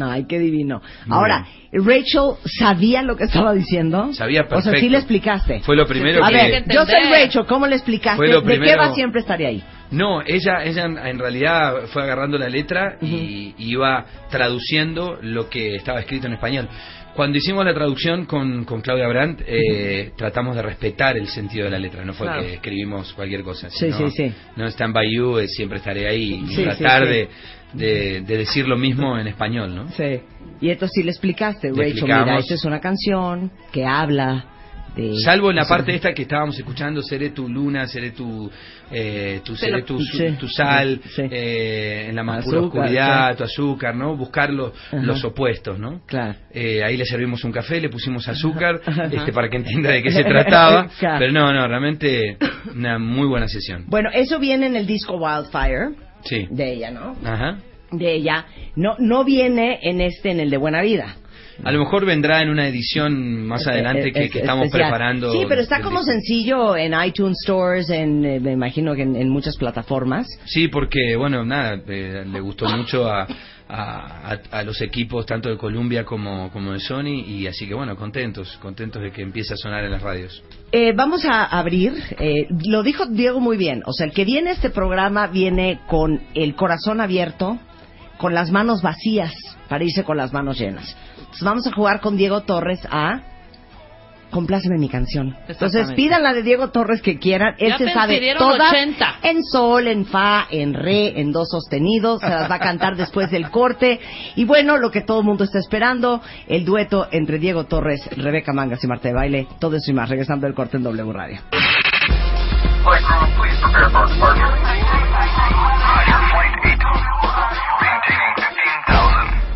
Ay, 0.00 0.24
qué 0.26 0.38
divino. 0.38 0.80
Muy 1.04 1.18
Ahora, 1.18 1.44
Rachel 1.72 2.36
sabía 2.58 3.02
lo 3.02 3.16
que 3.16 3.24
estaba 3.24 3.52
diciendo. 3.52 4.14
Sabía 4.14 4.42
O 4.42 4.48
sea, 4.48 4.60
sí 4.60 4.64
perfecto. 4.70 4.90
le 4.92 4.96
explicaste. 4.98 5.60
Fue 5.60 5.76
lo 5.76 5.84
primero 5.86 6.24
A 6.24 6.28
que... 6.28 6.34
ver, 6.36 6.64
yo 6.68 6.86
soy. 6.86 7.10
Rachel, 7.10 7.44
¿cómo 7.46 7.66
le 7.66 7.74
explicaste? 7.74 8.16
Fue 8.16 8.28
lo 8.28 8.40
¿De 8.40 8.52
qué 8.54 8.58
primero- 8.60 8.78
va 8.82 8.94
siempre 8.94 9.20
estaré 9.20 9.46
ahí? 9.48 9.64
No, 9.90 10.22
ella, 10.22 10.62
ella 10.64 10.84
en- 10.84 10.98
en 10.98 11.18
realidad 11.18 11.86
fue 11.92 12.02
agarrando 12.02 12.38
la 12.38 12.48
letra 12.48 12.96
y 13.02 13.54
iba 13.58 14.04
traduciendo 14.30 15.18
lo 15.22 15.48
que 15.48 15.74
estaba 15.76 16.00
escrito 16.00 16.26
en 16.26 16.34
español. 16.34 16.68
Cuando 17.14 17.38
hicimos 17.38 17.64
la 17.64 17.74
traducción 17.74 18.24
con, 18.24 18.64
con 18.64 18.80
Claudia 18.80 19.08
Brandt, 19.08 19.42
eh, 19.44 20.12
tratamos 20.16 20.54
de 20.54 20.62
respetar 20.62 21.16
el 21.16 21.26
sentido 21.26 21.64
de 21.64 21.70
la 21.72 21.78
letra, 21.78 22.04
no 22.04 22.14
fue 22.14 22.26
Claro. 22.28 22.42
que 22.42 22.54
escribimos 22.54 23.12
cualquier 23.14 23.42
cosa. 23.42 23.68
Sí, 23.68 23.90
sino, 23.92 24.08
sí, 24.10 24.28
sí. 24.28 24.34
No 24.56 24.66
Stand 24.68 24.94
By 24.94 25.12
You, 25.14 25.40
siempre 25.48 25.78
estaré 25.78 26.06
ahí, 26.08 26.44
y 26.44 26.54
Sí, 26.54 26.62
tratar 26.62 27.06
sí, 27.08 27.12
sí. 27.12 27.28
De, 27.72 27.84
de, 27.86 28.20
de 28.22 28.36
decir 28.38 28.66
lo 28.68 28.76
mismo 28.76 29.18
en 29.18 29.26
español, 29.26 29.74
¿no? 29.74 29.88
Sí. 29.90 30.20
Y 30.60 30.70
esto 30.70 30.86
sí 30.88 31.02
le 31.02 31.10
explicaste, 31.10 31.72
Le 31.72 31.82
Rachel. 31.88 32.02
Mira, 32.04 32.38
esta 32.38 32.54
es 32.54 32.64
una 32.64 32.80
canción 32.80 33.50
que 33.72 33.84
habla 33.84 34.44
de... 34.96 35.14
Salvo 35.24 35.50
en 35.50 35.56
la 35.56 35.66
parte 35.66 35.94
esta 35.94 36.12
que 36.12 36.22
estábamos 36.22 36.58
escuchando, 36.58 37.02
seré 37.02 37.30
tu 37.30 37.48
luna, 37.48 37.86
seré 37.86 38.10
tu, 38.10 38.50
eh, 38.90 39.40
tu, 39.44 39.56
seré 39.56 39.82
tu, 39.82 39.98
su- 40.00 40.16
Sí. 40.18 40.24
tu 40.38 40.48
sal, 40.48 41.00
Sí. 41.14 41.22
eh, 41.30 42.06
en 42.08 42.16
la 42.16 42.22
más 42.22 42.44
pura 42.44 42.60
oscuridad, 42.60 43.36
tu 43.36 43.44
azúcar, 43.44 43.94
¿no? 43.94 44.16
Buscar 44.16 44.50
los, 44.50 44.72
los 44.92 45.24
opuestos, 45.24 45.78
¿no? 45.78 46.00
Claro. 46.06 46.34
Eh, 46.52 46.82
ahí 46.84 46.96
le 46.96 47.04
servimos 47.04 47.44
un 47.44 47.52
café, 47.52 47.80
le 47.80 47.88
pusimos 47.88 48.26
azúcar, 48.28 48.80
Ajá. 48.86 49.04
este, 49.04 49.32
para 49.32 49.48
que 49.48 49.56
entienda 49.58 49.90
de 49.90 50.02
qué 50.02 50.10
se 50.10 50.24
trataba. 50.24 50.88
Claro. 50.98 51.18
Pero 51.18 51.32
no, 51.32 51.52
no, 51.52 51.66
realmente 51.68 52.36
una 52.74 52.98
muy 52.98 53.26
buena 53.26 53.48
sesión. 53.48 53.84
Bueno, 53.86 54.10
eso 54.12 54.38
viene 54.38 54.66
en 54.66 54.76
el 54.76 54.86
disco 54.86 55.16
Wildfire 55.16 55.90
de 56.50 56.72
ella, 56.74 56.90
¿no? 56.90 57.16
Ajá. 57.24 57.58
De 57.92 58.12
ella. 58.12 58.44
No, 58.76 58.94
no 58.98 59.24
viene 59.24 59.78
en 59.82 60.00
este, 60.00 60.30
en 60.30 60.40
el 60.40 60.50
de 60.50 60.56
Buena 60.58 60.82
Vida. 60.82 61.16
A 61.64 61.72
lo 61.72 61.78
mejor 61.80 62.06
vendrá 62.06 62.40
en 62.42 62.48
una 62.50 62.66
edición 62.68 63.46
más 63.46 63.66
adelante 63.66 64.12
que, 64.12 64.24
es- 64.24 64.30
que 64.32 64.38
estamos 64.40 64.66
especial. 64.66 64.90
preparando. 64.90 65.32
Sí, 65.32 65.44
pero 65.48 65.60
está 65.60 65.80
como 65.82 66.02
sencillo 66.02 66.76
en 66.76 66.94
iTunes 67.04 67.36
Stores, 67.42 67.90
en, 67.90 68.24
eh, 68.24 68.40
me 68.40 68.52
imagino 68.52 68.94
que 68.94 69.02
en, 69.02 69.14
en 69.16 69.28
muchas 69.28 69.56
plataformas. 69.56 70.26
Sí, 70.46 70.68
porque, 70.68 71.16
bueno, 71.16 71.44
nada, 71.44 71.80
eh, 71.86 72.24
le 72.26 72.40
gustó 72.40 72.66
mucho 72.68 73.08
a, 73.08 73.26
a, 73.68 74.32
a- 74.32 74.40
a 74.58 74.62
los 74.64 74.80
equipos 74.80 75.26
tanto 75.26 75.48
de 75.50 75.56
Columbia 75.56 76.04
como, 76.04 76.50
como 76.50 76.72
de 76.72 76.80
Sony 76.80 77.22
y 77.26 77.46
así 77.46 77.68
que, 77.68 77.74
bueno, 77.74 77.94
contentos, 77.94 78.56
contentos 78.62 79.02
de 79.02 79.12
que 79.12 79.22
empiece 79.22 79.54
a 79.54 79.56
sonar 79.56 79.84
en 79.84 79.90
las 79.92 80.02
radios. 80.02 80.42
Eh, 80.72 80.92
vamos 80.96 81.24
a 81.24 81.44
abrir, 81.44 81.92
eh, 82.18 82.46
lo 82.66 82.82
dijo 82.82 83.06
Diego 83.06 83.38
muy 83.38 83.56
bien, 83.56 83.82
o 83.86 83.92
sea, 83.92 84.06
el 84.06 84.12
que 84.12 84.24
viene 84.24 84.50
a 84.50 84.52
este 84.54 84.70
programa 84.70 85.26
viene 85.26 85.80
con 85.86 86.20
el 86.34 86.54
corazón 86.54 87.00
abierto, 87.00 87.58
con 88.18 88.34
las 88.34 88.50
manos 88.50 88.82
vacías, 88.82 89.32
para 89.70 89.84
irse 89.84 90.04
con 90.04 90.18
las 90.18 90.34
manos 90.34 90.58
llenas. 90.58 90.94
Entonces 91.16 91.42
vamos 91.42 91.66
a 91.66 91.72
jugar 91.72 92.00
con 92.00 92.18
Diego 92.18 92.42
Torres 92.42 92.80
a 92.90 93.22
Compláceme 94.30 94.78
mi 94.78 94.88
canción. 94.88 95.36
Entonces 95.48 95.92
pidan 95.94 96.22
la 96.22 96.32
de 96.32 96.44
Diego 96.44 96.68
Torres 96.70 97.02
que 97.02 97.18
quieran. 97.18 97.56
Él 97.58 97.70
Ya 97.70 97.78
se 97.78 97.92
sabe 97.92 98.14
pidieron 98.18 98.38
todas 98.38 98.70
80. 98.72 99.14
en 99.24 99.42
sol, 99.42 99.88
en 99.88 100.06
fa, 100.06 100.46
en 100.50 100.72
re, 100.72 101.20
en 101.20 101.32
do 101.32 101.44
sostenido. 101.44 102.20
Se 102.20 102.28
las 102.28 102.48
va 102.48 102.54
a 102.54 102.58
cantar 102.60 102.96
después 102.96 103.28
del 103.30 103.50
corte. 103.50 103.98
Y 104.36 104.44
bueno, 104.44 104.76
lo 104.76 104.92
que 104.92 105.00
todo 105.00 105.20
el 105.20 105.26
mundo 105.26 105.42
está 105.42 105.58
esperando, 105.58 106.22
el 106.46 106.64
dueto 106.64 107.08
entre 107.10 107.40
Diego 107.40 107.64
Torres, 107.64 108.08
Rebeca 108.16 108.52
Mangas 108.52 108.84
y 108.84 108.86
Marta 108.86 109.08
de 109.08 109.14
Baile. 109.14 109.48
Todo 109.58 109.76
eso 109.76 109.90
y 109.90 109.94
más, 109.94 110.08
regresando 110.08 110.46
del 110.46 110.54
corte 110.54 110.76
en 110.76 110.84
W 110.84 111.12
Radio. 111.12 111.40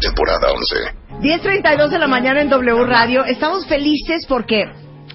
Temporada 0.09 0.53
11. 0.53 1.21
10.32 1.21 1.89
de 1.89 1.99
la 1.99 2.07
mañana 2.07 2.41
en 2.43 2.51
W 2.51 2.85
Radio. 2.85 3.25
Estamos 3.25 3.67
felices 3.67 4.27
porque 4.29 4.65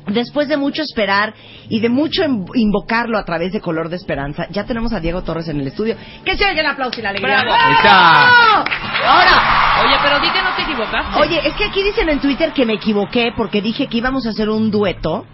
después 0.07 0.47
de 0.47 0.57
mucho 0.57 0.81
esperar 0.81 1.33
y 1.69 1.79
de 1.79 1.89
mucho 1.89 2.23
in- 2.23 2.45
invocarlo 2.55 3.17
a 3.19 3.23
través 3.25 3.51
de 3.53 3.61
Color 3.61 3.89
de 3.89 3.97
Esperanza, 3.97 4.47
ya 4.49 4.63
tenemos 4.65 4.91
a 4.93 4.99
Diego 4.99 5.21
Torres 5.23 5.47
en 5.49 5.59
el 5.59 5.67
estudio. 5.67 5.95
Que 6.25 6.35
se 6.35 6.45
oiga 6.45 6.61
el 6.61 6.65
aplauso 6.67 6.99
y 6.99 7.03
la 7.03 7.09
alegría. 7.09 7.43
¡Bravo! 7.43 8.65
Ahora, 9.05 9.83
Oye, 9.85 9.95
pero 10.03 10.19
di 10.19 10.29
que 10.31 10.41
no 10.41 10.55
te 10.55 10.61
equivocaste. 10.63 11.19
oye, 11.21 11.47
es 11.47 11.53
que 11.53 11.65
aquí 11.65 11.83
dicen 11.83 12.09
en 12.09 12.19
Twitter 12.19 12.51
que 12.53 12.65
me 12.65 12.73
equivoqué 12.73 13.31
porque 13.37 13.61
dije 13.61 13.87
que 13.87 13.97
íbamos 13.97 14.25
a 14.25 14.29
hacer 14.29 14.49
un 14.49 14.71
dueto. 14.71 15.25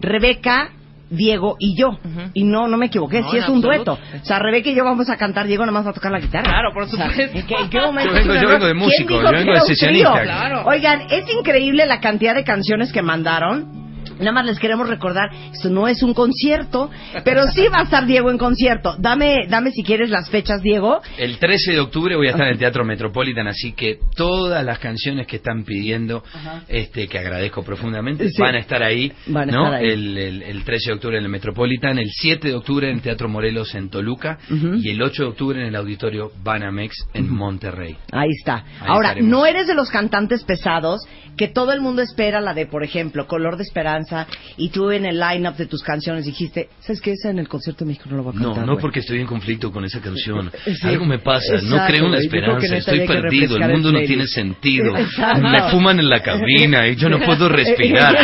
Rebeca, 0.00 0.70
Diego 1.10 1.56
y 1.58 1.76
yo. 1.76 1.88
Ujú. 1.88 2.30
Y 2.34 2.44
no, 2.44 2.68
no 2.68 2.76
me 2.76 2.86
equivoqué, 2.86 3.20
No, 3.20 3.30
sí 3.30 3.36
es 3.38 3.48
un 3.48 3.56
absoluto. 3.56 3.96
dueto. 3.96 3.98
O 4.22 4.24
sea, 4.24 4.38
Rebeca 4.38 4.70
y 4.70 4.74
yo 4.74 4.84
vamos 4.84 5.10
a 5.10 5.16
cantar, 5.16 5.46
Diego 5.46 5.64
nada 5.66 5.72
más 5.72 5.86
va 5.86 5.90
a 5.90 5.94
tocar 5.94 6.12
la 6.12 6.20
guitarra. 6.20 6.44
Claro, 6.44 6.72
por 6.72 6.84
O 6.84 6.86
sea, 6.86 7.08
supuesto. 7.08 7.36
¿en 7.38 7.46
qué- 7.46 7.54
en 7.56 7.68
qué 7.70 7.80
momento 7.80 8.10
Yo 8.10 8.18
vengo- 8.20 8.34
yo 8.34 8.48
vengo 8.48 8.66
de 8.66 8.72
¿Quién 8.72 8.76
músico, 8.76 9.08
dijo 9.14 9.22
yo 9.22 9.28
que 9.30 9.36
vengo 9.36 9.50
era 9.52 9.60
de 9.60 9.66
sesionista. 9.66 10.22
Claro. 10.22 10.62
Oigan, 10.66 11.02
es 11.10 11.24
increíble 11.36 11.86
la 11.86 12.00
cantidad 12.00 12.34
de 12.34 12.44
canciones 12.44 12.92
que 12.92 13.02
mandaron. 13.02 13.89
Nada 14.20 14.32
más 14.32 14.46
les 14.46 14.58
queremos 14.58 14.88
recordar, 14.88 15.30
esto 15.52 15.68
no 15.70 15.88
es 15.88 16.02
un 16.02 16.14
concierto, 16.14 16.90
pero 17.24 17.46
sí 17.48 17.66
va 17.72 17.80
a 17.80 17.82
estar 17.84 18.06
Diego 18.06 18.30
en 18.30 18.38
concierto. 18.38 18.94
Dame, 18.98 19.46
dame 19.48 19.70
si 19.72 19.82
quieres 19.82 20.10
las 20.10 20.30
fechas, 20.30 20.62
Diego. 20.62 21.00
El 21.18 21.38
13 21.38 21.72
de 21.72 21.80
octubre 21.80 22.16
voy 22.16 22.28
a 22.28 22.30
estar 22.30 22.46
en 22.46 22.52
el 22.52 22.58
Teatro 22.58 22.84
Metropolitan, 22.84 23.46
así 23.48 23.72
que 23.72 23.98
todas 24.16 24.64
las 24.64 24.78
canciones 24.78 25.26
que 25.26 25.36
están 25.36 25.64
pidiendo, 25.64 26.22
este 26.68 27.08
que 27.08 27.18
agradezco 27.18 27.62
profundamente, 27.62 28.28
Sí. 28.30 28.40
van 28.40 28.54
a 28.54 28.58
estar 28.58 28.82
ahí, 28.82 29.12
Van 29.26 29.48
a 29.50 29.52
¿no? 29.52 29.64
estar 29.66 29.80
ahí. 29.80 29.88
El, 29.90 30.18
el- 30.18 30.42
el 30.42 30.64
13 30.64 30.90
de 30.90 30.94
octubre 30.94 31.18
en 31.18 31.24
el 31.24 31.30
Metropolitan, 31.30 31.98
el 31.98 32.08
7 32.10 32.48
de 32.48 32.54
octubre 32.54 32.88
en 32.88 32.96
el 32.96 33.02
Teatro 33.02 33.28
Morelos 33.28 33.74
en 33.74 33.88
Toluca 33.90 34.38
y 34.50 34.90
el 34.90 35.02
8 35.02 35.22
de 35.24 35.28
octubre 35.28 35.60
en 35.60 35.66
el 35.66 35.76
Auditorio 35.76 36.30
Banamex 36.42 36.94
en 37.14 37.30
Monterrey. 37.32 37.96
Ahí 38.12 38.28
está. 38.38 38.64
Ahora, 38.80 39.08
estaremos. 39.08 39.30
no 39.30 39.46
eres 39.46 39.66
de 39.66 39.74
los 39.74 39.90
cantantes 39.90 40.44
pesados 40.44 41.00
que 41.36 41.48
todo 41.48 41.72
el 41.72 41.80
mundo 41.80 42.02
espera 42.02 42.40
la 42.40 42.52
de, 42.54 42.66
por 42.66 42.82
ejemplo, 42.84 43.26
Color 43.26 43.56
de 43.56 43.62
Esperanza, 43.62 44.09
y 44.56 44.68
tú 44.70 44.90
en 44.90 45.06
el 45.06 45.18
line-up 45.18 45.56
de 45.56 45.66
tus 45.66 45.82
canciones 45.82 46.24
dijiste, 46.24 46.68
¿sabes 46.80 47.00
qué? 47.00 47.12
Esa 47.12 47.30
en 47.30 47.38
el 47.38 47.48
concierto 47.48 47.84
de 47.84 47.90
México 47.90 48.06
no 48.10 48.16
lo 48.16 48.22
voy 48.24 48.32
a 48.36 48.38
No, 48.40 48.44
cantar. 48.48 48.66
no 48.66 48.72
güey". 48.74 48.82
porque 48.82 49.00
estoy 49.00 49.20
en 49.20 49.26
conflicto 49.26 49.70
con 49.72 49.84
esa 49.84 50.00
canción. 50.00 50.50
Sí. 50.80 50.86
Algo 50.86 51.04
me 51.04 51.18
pasa, 51.18 51.54
no 51.54 51.76
Exacto, 51.76 51.92
creo 51.92 52.06
en 52.06 52.12
la 52.12 52.18
esperanza, 52.18 52.60
neta 52.62 52.76
estoy 52.76 52.98
perdido, 53.06 53.16
el 53.16 53.22
refrescar 53.22 53.70
el 53.70 53.72
mundo 53.76 53.92
no 53.92 54.00
tiene 54.06 54.26
sentido. 54.26 54.96
Exacto. 54.96 55.40
Me 55.48 55.62
fuman 55.70 55.98
en 55.98 56.08
la 56.08 56.20
cabina 56.22 56.86
y 56.88 56.96
yo 56.96 57.08
no 57.08 57.18
puedo 57.20 57.48
respirar. 57.48 58.14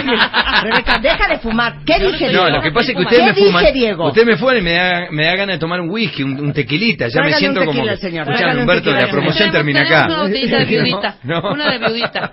Rebeca, 0.63 0.99
deja 0.99 1.29
de 1.29 1.39
fumar. 1.39 1.79
¿Qué 1.85 1.95
Yo 1.99 2.07
no 2.07 2.13
dije, 2.13 2.25
No, 2.27 2.31
Diego? 2.45 2.49
lo 2.57 2.63
que 2.63 2.71
pasa 2.73 2.93
es 2.93 2.97
que 2.97 3.03
¿Qué 3.03 3.03
ustedes 3.03 3.25
me 3.25 3.33
dije, 3.33 3.47
fuman. 3.47 3.73
Diego? 3.73 4.07
Ustedes 4.09 4.27
me 4.27 4.37
fuman 4.37 4.59
y 4.59 4.61
me 4.63 4.73
da, 4.73 5.11
me 5.11 5.25
da 5.27 5.37
ganas 5.37 5.57
de 5.57 5.61
tomar 5.61 5.81
un 5.81 5.91
whisky, 5.91 6.23
un, 6.23 6.39
un 6.41 6.53
tequilita. 6.53 7.09
Ya 7.09 7.23
me 7.23 7.33
siento 7.35 7.65
como. 7.65 7.85
señor. 7.97 8.29
Escuchame, 8.29 8.61
Humberto, 8.61 8.91
la 8.93 9.09
promoción 9.09 9.51
termina 9.51 9.83
acá. 9.83 10.07
Una 10.07 10.29
de 10.29 10.65
viudita. 10.67 11.17
No, 11.25 11.41
no. 11.41 11.53
Una 11.53 11.73
de 11.73 11.79
viudita. 11.79 12.33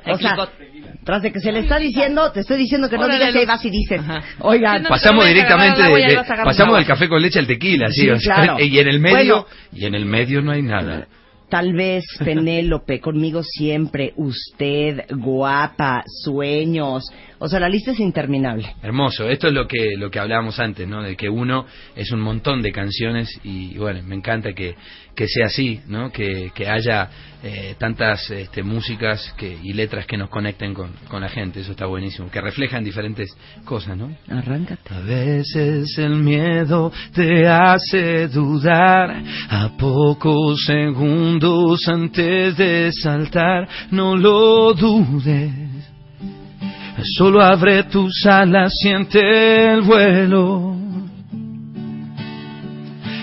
Tras 1.05 1.22
de 1.22 1.31
que 1.31 1.39
se 1.39 1.51
le 1.51 1.60
está 1.60 1.77
diciendo, 1.79 2.31
te 2.31 2.39
estoy 2.41 2.57
diciendo 2.57 2.89
que 2.89 2.98
no 2.98 3.03
Órale, 3.05 3.19
digas 3.19 3.33
que 3.33 3.39
ahí 3.39 3.45
vas 3.45 3.65
y 3.65 3.69
dices. 3.69 4.00
Ajá. 4.00 4.22
Oigan, 4.39 4.83
Pasamos 4.83 5.27
directamente 5.27 5.81
y 5.81 5.93
de- 5.93 6.07
de- 6.15 6.24
pasamos 6.43 6.75
del 6.77 6.86
café 6.86 7.10
con 7.10 7.22
leche 7.22 7.39
al 7.39 7.48
tequila, 7.48 7.89
sí, 7.89 8.01
Sí, 8.01 8.10
o 8.10 8.19
sea, 8.19 8.36
claro. 8.36 8.60
y 8.60 8.79
en 8.79 8.88
el 8.88 9.00
medio 9.00 9.15
Bueno. 9.15 9.45
y 9.74 9.86
en 9.86 9.95
el 9.95 10.05
medio 10.05 10.41
no 10.41 10.51
hay 10.51 10.62
nada. 10.62 11.07
Tal 11.50 11.74
vez 11.74 12.03
Penélope, 12.24 13.00
conmigo 13.00 13.43
siempre, 13.43 14.13
usted, 14.15 15.05
guapa, 15.12 16.03
sueños. 16.24 17.03
O 17.43 17.50
sea, 17.50 17.59
la 17.59 17.67
lista 17.67 17.91
es 17.91 18.00
interminable. 18.00 18.73
Hermoso, 18.81 19.29
esto 19.29 19.50
es 19.50 19.53
lo 19.53 19.67
que 19.67 19.97
lo 19.97 20.09
que 20.09 20.17
hablábamos 20.17 20.62
antes, 20.62 20.88
¿no? 20.88 21.03
De 21.03 21.17
que 21.17 21.27
uno 21.27 21.65
es 21.93 22.09
un 22.13 22.21
montón 22.21 22.62
de 22.62 22.71
canciones 22.71 23.38
y 23.43 23.77
bueno, 23.77 24.01
me 24.03 24.15
encanta 24.15 24.53
que, 24.53 24.75
que 25.13 25.27
sea 25.27 25.47
así, 25.47 25.81
¿no? 25.88 26.09
Que, 26.09 26.53
que 26.55 26.69
haya 26.69 27.09
eh, 27.43 27.75
tantas 27.77 28.31
este, 28.31 28.63
músicas 28.63 29.33
que, 29.38 29.57
y 29.62 29.73
letras 29.73 30.05
que 30.05 30.15
nos 30.15 30.29
conecten 30.29 30.73
con, 30.73 30.93
con 31.09 31.19
la 31.19 31.27
gente, 31.27 31.59
eso 31.59 31.71
está 31.71 31.85
buenísimo, 31.85 32.31
que 32.31 32.39
reflejan 32.39 32.81
diferentes 32.81 33.29
cosas, 33.65 33.97
¿no? 33.97 34.15
Arráncate. 34.29 34.81
A 34.93 35.01
veces 35.01 35.97
el 35.97 36.15
miedo 36.15 36.93
te 37.13 37.45
hace 37.45 38.29
dudar, 38.29 39.21
a 39.50 39.69
pocos 39.77 40.63
segundos 40.65 41.89
antes 41.89 42.55
de 42.55 42.89
saltar, 42.93 43.67
no 43.91 44.15
lo 44.15 44.73
dudes. 44.75 45.73
Solo 47.01 47.41
abre 47.41 47.83
tus 47.83 48.25
alas, 48.25 48.73
siente 48.81 49.19
el 49.73 49.81
vuelo. 49.81 50.75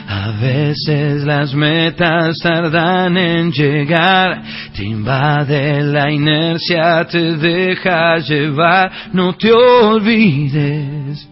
A 0.09 0.33
veces 0.33 1.25
las 1.25 1.55
metas 1.55 2.39
tardan 2.43 3.17
en 3.17 3.53
llegar, 3.53 4.43
te 4.75 4.85
invade 4.85 5.83
la 5.83 6.11
inercia, 6.11 7.07
te 7.07 7.37
deja 7.37 8.19
llevar, 8.19 8.91
no 9.13 9.35
te 9.35 9.53
olvides. 9.53 11.29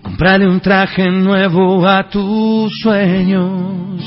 Comprarle 0.00 0.48
un 0.48 0.60
traje 0.60 1.10
nuevo 1.10 1.86
a 1.86 2.08
tus 2.08 2.72
sueños. 2.80 4.02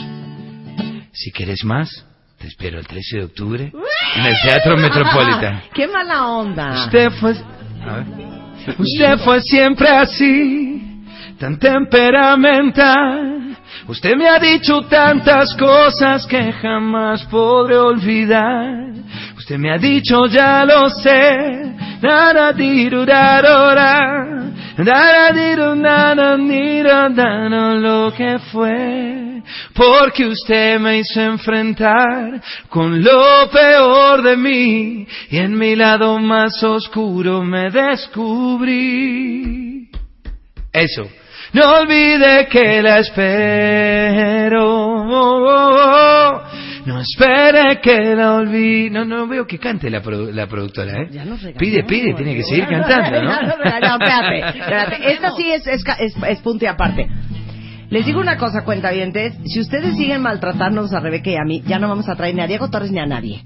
Si 1.12 1.32
quieres 1.32 1.64
más, 1.64 2.06
te 2.38 2.48
espero 2.48 2.80
el 2.80 2.88
13 2.88 3.18
de 3.18 3.24
octubre 3.24 3.72
en 4.16 4.26
el 4.26 4.36
Teatro 4.44 4.78
Metropolitan. 4.78 5.64
¡Qué 5.74 5.88
mala 5.88 6.28
onda! 6.28 6.86
Usted 6.86 7.10
fue, 7.12 7.34
usted 8.78 9.18
fue 9.20 9.42
siempre 9.42 9.90
así, 9.90 10.82
tan 11.40 11.60
temperamental. 11.60 13.58
Usted 13.88 14.16
me 14.16 14.28
ha 14.28 14.40
dicho 14.40 14.82
tantas 14.84 15.56
cosas 15.56 16.26
que 16.26 16.52
jamás 16.54 17.24
podré 17.26 17.78
olvidar. 17.78 18.92
Usted 19.38 19.58
me 19.58 19.72
ha 19.72 19.78
dicho 19.78 20.26
ya 20.26 20.66
lo 20.66 20.90
sé, 20.90 21.76
dirurarora, 22.54 24.52
nada 24.78 25.32
diru, 25.34 25.76
nada 25.76 26.38
nira, 26.38 27.10
nada 27.10 27.74
lo 27.76 28.12
que 28.12 28.40
fue, 28.52 29.42
porque 29.74 30.26
usted 30.26 30.80
me 30.80 31.00
hizo 31.00 31.22
enfrentar 31.22 32.42
con 32.70 33.04
lo 33.04 33.50
peor 33.52 34.22
de 34.24 34.38
mí 34.38 35.08
y 35.30 35.38
en 35.38 35.58
mi 35.58 35.76
lado 35.76 36.20
más 36.20 36.64
oscuro 36.64 37.44
me 37.44 37.72
descubrí. 37.72 39.90
Eso. 40.72 41.10
No 41.54 41.80
olvide 41.80 42.48
que 42.50 42.82
la 42.82 43.00
espero. 43.00 44.76
No 46.86 47.00
espere 47.00 47.80
que 47.82 48.16
la 48.16 48.36
olvide. 48.36 48.90
No, 48.92 49.06
no 49.06 49.28
veo 49.28 49.48
que 49.48 49.58
cante 49.58 49.90
la, 49.90 50.02
produ- 50.04 50.32
la 50.32 50.48
productora, 50.48 51.02
¿eh? 51.04 51.08
Ya 51.12 51.24
regañó. 51.24 51.58
Pide, 51.58 51.84
pide, 51.84 52.14
tiene 52.14 52.36
que 52.36 52.44
seguir 52.44 52.68
cantando, 52.70 53.24
¿no? 53.24 53.32
Regañó, 53.58 53.94
espérate, 54.00 54.60
espérate. 54.60 55.12
Esta 55.14 55.32
sí 55.36 55.52
es, 55.52 55.66
es, 55.68 55.84
es, 56.00 56.16
es 56.28 56.40
punto 56.42 56.66
y 56.66 56.68
aparte. 56.68 57.08
Les 57.90 58.06
digo 58.06 58.20
una 58.20 58.38
cosa, 58.38 58.64
cuentavientes. 58.64 59.36
Si 59.46 59.60
ustedes 59.60 59.96
siguen 59.96 60.22
maltratándonos 60.22 60.94
a 60.94 61.00
Rebeca 61.00 61.30
y 61.30 61.36
a 61.36 61.44
mí, 61.46 61.62
ya 61.68 61.80
no 61.80 61.88
vamos 61.88 62.08
a 62.10 62.16
traer 62.16 62.36
ni 62.36 62.42
a 62.42 62.48
Diego 62.48 62.70
Torres 62.70 62.92
ni 62.92 63.00
a 63.00 63.06
nadie. 63.06 63.44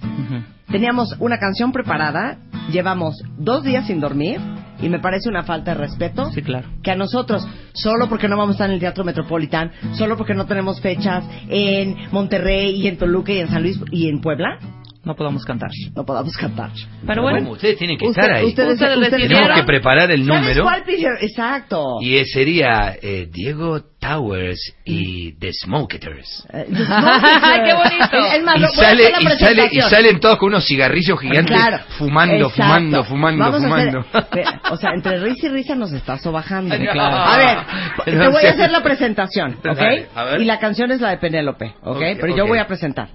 Teníamos 0.72 1.16
una 1.20 1.38
canción 1.40 1.72
preparada, 1.72 2.38
llevamos 2.72 3.16
dos 3.38 3.64
días 3.64 3.88
sin 3.88 4.00
dormir 4.00 4.40
y 4.82 4.90
me 4.90 5.00
parece 5.00 5.30
una 5.30 5.44
falta 5.44 5.74
de 5.74 5.82
respeto 5.82 6.32
Sí, 6.32 6.42
claro. 6.42 6.68
que 6.84 6.92
a 6.92 6.96
nosotros, 6.96 7.46
solo 7.74 8.08
porque 8.08 8.28
no 8.28 8.38
vamos 8.38 8.54
a 8.54 8.56
estar 8.56 8.70
en 8.70 8.76
el 8.76 8.80
Teatro 8.80 9.04
Metropolitan, 9.04 9.72
solo 9.94 10.18
porque 10.18 10.34
no 10.34 10.46
tenemos 10.46 10.80
fechas 10.82 11.24
en 11.50 11.96
Monterrey 12.12 12.82
y 12.82 12.88
en 12.88 12.98
Toluca 12.98 13.32
y 13.34 13.40
en 13.40 13.50
San 13.50 13.62
Luis 13.64 13.80
y 13.92 14.08
en 14.10 14.22
Puebla, 14.22 14.60
No 15.02 15.16
podamos 15.16 15.46
cantar. 15.46 15.70
no 15.96 16.06
podamos 16.06 16.36
cantar. 16.36 16.72
Pero 17.08 17.22
bueno, 17.22 17.40
¿Cómo? 17.40 17.52
Ustedes 17.52 17.78
tienen 17.78 17.98
que 17.98 18.06
Usted- 18.08 18.22
estar 18.22 18.36
ahí. 18.38 18.46
ustedes- 18.48 18.74
Ustedes 18.74 18.98
ustedes-. 18.98 19.28
Tenemos 19.30 19.58
que 19.58 19.64
preparar 19.64 20.12
el 20.12 20.26
¿Sabes 20.26 20.42
número. 20.42 20.64
cuál? 20.64 20.84
Exacto. 21.22 21.84
Y 22.02 22.18
eh, 22.18 22.26
sería 22.26 22.96
eh, 23.02 23.28
Diego 23.32 23.82
Towers 24.00 24.60
y 24.84 25.34
The 25.40 25.52
Smoketers. 25.54 26.46
Eh, 26.54 26.66
¡Ay, 26.90 27.62
qué 27.64 27.74
bonito! 27.74 28.36
Es, 28.36 28.44
más, 28.44 28.58
Y 28.58 28.60
lo- 28.60 28.68
voy 28.68 28.78
a 28.78 28.90
sale, 28.90 29.04
y, 29.20 29.28
sale, 29.40 29.70
y 29.72 29.82
salen 29.82 30.20
todos 30.20 30.38
con 30.38 30.50
unos 30.50 30.66
cigarrillos 30.68 31.18
gigantes 31.20 31.56
Claro. 31.56 31.84
fumando, 31.98 32.34
Exacto. 32.48 32.56
fumando, 32.62 33.04
fumando, 33.06 33.44
Vamos 33.46 33.64
fumando. 33.64 34.00
hacer- 34.14 34.46
o 34.70 34.76
sea, 34.78 34.92
entre 34.94 35.18
risa 35.24 35.48
y 35.48 35.50
risa 35.50 35.76
nos 35.76 35.94
está 35.94 36.18
sobajando. 36.18 36.76
Claro. 36.78 37.16
A 37.16 37.38
ver, 37.38 37.58
te 38.06 38.28
voy 38.30 38.46
a 38.46 38.50
hacer 38.52 38.70
la 38.70 38.84
presentación, 38.84 39.56
¿ok? 39.60 39.78
Dale. 39.78 40.42
Y 40.42 40.46
la 40.46 40.60
canción 40.60 40.92
es 40.92 41.00
la 41.00 41.12
de 41.12 41.18
Penélope, 41.18 41.74
¿ok? 41.84 41.96
Ok, 41.96 42.02
Pero 42.20 42.36
yo 42.36 42.44
ok. 42.44 42.50
voy 42.50 42.60
a 42.60 42.68
presentar. 42.68 43.08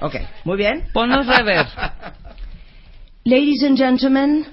Ok, 0.00 0.14
muy 0.44 0.58
bien. 0.58 0.84
ponnos 0.92 1.26
rever. 1.26 1.64
Ladies 3.24 3.62
and 3.62 3.78
gentlemen, 3.78 4.44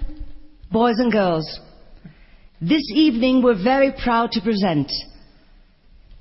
boys 0.72 0.98
and 1.00 1.12
girls, 1.12 1.60
this 2.62 2.84
evening 2.96 3.44
we're 3.44 3.62
very 3.62 3.92
proud 3.92 4.32
to 4.32 4.42
present, 4.42 4.90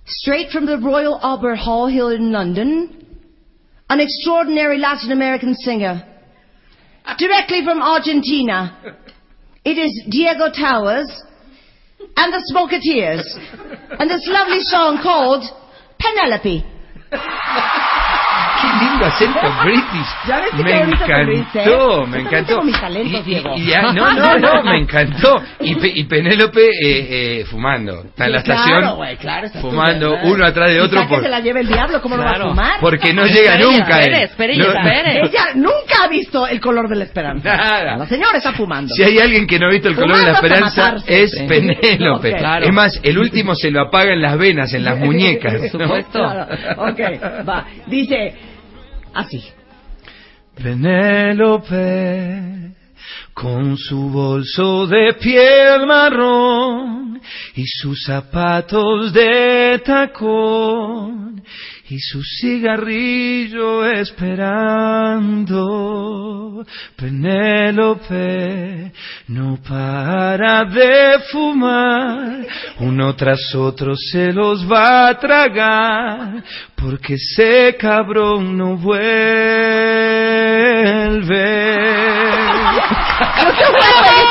straight 0.05 0.51
from 0.51 0.67
the 0.67 0.77
Royal 0.77 1.21
Albert 1.23 1.57
Hall 1.57 1.87
here 1.87 2.13
in 2.13 2.33
London, 2.33 3.07
an 3.89 4.01
extraordinary 4.01 4.79
Latin 4.79 5.13
American 5.13 5.55
singer, 5.55 6.03
directly 7.17 7.63
from 7.65 7.81
Argentina. 7.81 8.97
It 9.65 9.79
is 9.79 10.07
Diego 10.11 10.51
Towers 10.51 11.09
and 12.17 12.33
the 12.33 12.43
Smoketeers, 12.53 13.23
and 14.01 14.11
this 14.11 14.27
lovely 14.27 14.61
song 14.63 14.99
called 15.01 15.45
Penelope. 16.01 16.67
Lindo 18.83 19.07
acento 19.07 19.41
british. 19.65 20.07
¿Ya 20.29 20.41
ves 20.41 20.51
qué 20.57 20.63
me 20.63 20.73
lo 20.73 20.93
encantó, 20.93 21.65
Yo 21.65 22.07
me 22.07 22.19
encantó. 22.21 22.47
tengo 22.49 22.63
mis 22.65 22.81
talentos, 22.81 23.21
y, 23.21 23.31
Diego. 23.31 23.55
y- 23.57 23.67
ya- 23.67 23.83
no, 23.93 24.13
no, 24.13 24.39
no, 24.39 24.63
me 24.65 24.79
encantó. 24.79 25.43
Y, 25.61 25.75
Pe- 25.77 25.93
y 25.95 26.05
Penélope 26.05 26.67
eh, 26.67 26.71
eh, 27.41 27.45
fumando. 27.51 28.03
Está 28.05 28.27
en 28.27 28.33
la 28.33 28.43
claro, 28.43 28.61
estación 28.63 28.97
güey, 28.97 29.17
claro, 29.17 29.47
está 29.47 29.61
fumando 29.61 30.07
estupendo. 30.15 30.35
uno 30.35 30.45
atrás 30.47 30.71
de 30.71 30.81
otro 30.81 30.99
Quizá 30.99 31.09
que 31.09 31.15
por- 31.15 31.23
se 31.25 31.29
la 31.31 31.41
lleve 31.41 31.61
el 31.61 31.69
diablo, 31.69 32.01
¿cómo 32.03 32.17
no 32.17 32.25
va 32.25 32.31
a 32.31 32.35
Claro. 32.35 32.49
fumar? 32.51 32.81
porque 32.81 33.13
no 33.13 33.27
llega 33.27 33.57
nunca. 33.59 34.01
espere, 34.01 34.17
él. 34.19 34.23
espere, 34.25 34.57
No- 34.57 34.65
espere. 34.73 35.21
Ella 35.25 35.45
nunca 35.55 36.05
ha 36.05 36.09
visto 36.09 36.47
el 36.47 36.61
color 36.61 36.89
de 36.89 36.97
la 36.97 37.05
esperanza. 37.05 37.57
Nada. 37.57 37.97
La 37.97 38.07
señora 38.07 38.39
está 38.39 38.53
fumando. 38.53 38.95
Si 38.95 39.03
hay 39.03 39.19
alguien 39.19 39.47
que 39.47 39.59
no 39.59 39.67
ha 39.67 39.71
visto 39.71 39.89
el 39.89 39.95
color 39.95 40.17
de 40.19 40.25
la 40.25 40.33
esperanza, 40.33 40.97
es. 41.07 41.31
Penélope. 41.49 42.33
Ok. 42.33 42.39
Claro. 42.39 42.67
Es 42.67 42.73
más, 42.73 43.01
el 43.03 43.19
último 43.19 43.55
se 43.55 43.71
lo 43.71 43.81
apaga 43.83 44.13
en 44.13 44.23
las 44.23 44.37
venas, 44.39 44.73
en 44.75 44.85
las 44.85 44.99
muñecas. 44.99 45.55
Por 45.73 45.81
¿no? 45.81 45.87
supuesto. 45.87 46.19
Claro. 46.19 46.47
Ok, 46.91 47.01
va. 47.49 47.65
Dice 47.87 48.35
así. 49.15 49.43
Penélope, 50.55 52.43
con 53.35 53.77
su 53.77 54.11
bolso 54.11 54.87
de 54.87 55.15
piel 55.15 55.87
marrón 55.87 57.21
y 57.55 57.65
sus 57.67 58.05
zapatos 58.05 59.13
de 59.13 59.81
tacón 59.85 61.43
y 61.93 61.99
su 61.99 62.23
cigarrillo 62.23 63.85
esperando. 63.85 65.05
Penélope 66.97 68.93
no 69.29 69.59
para 69.63 70.65
de 70.65 71.19
fumar, 71.31 72.47
uno 72.81 73.15
tras 73.15 73.55
otro 73.55 73.95
se 73.95 74.33
los 74.33 74.67
va 74.71 75.09
a 75.09 75.19
tragar, 75.19 76.43
porque 76.75 77.17
ese 77.17 77.77
cabrón 77.79 78.57
no 78.57 78.79
vuelve. 78.79 79.03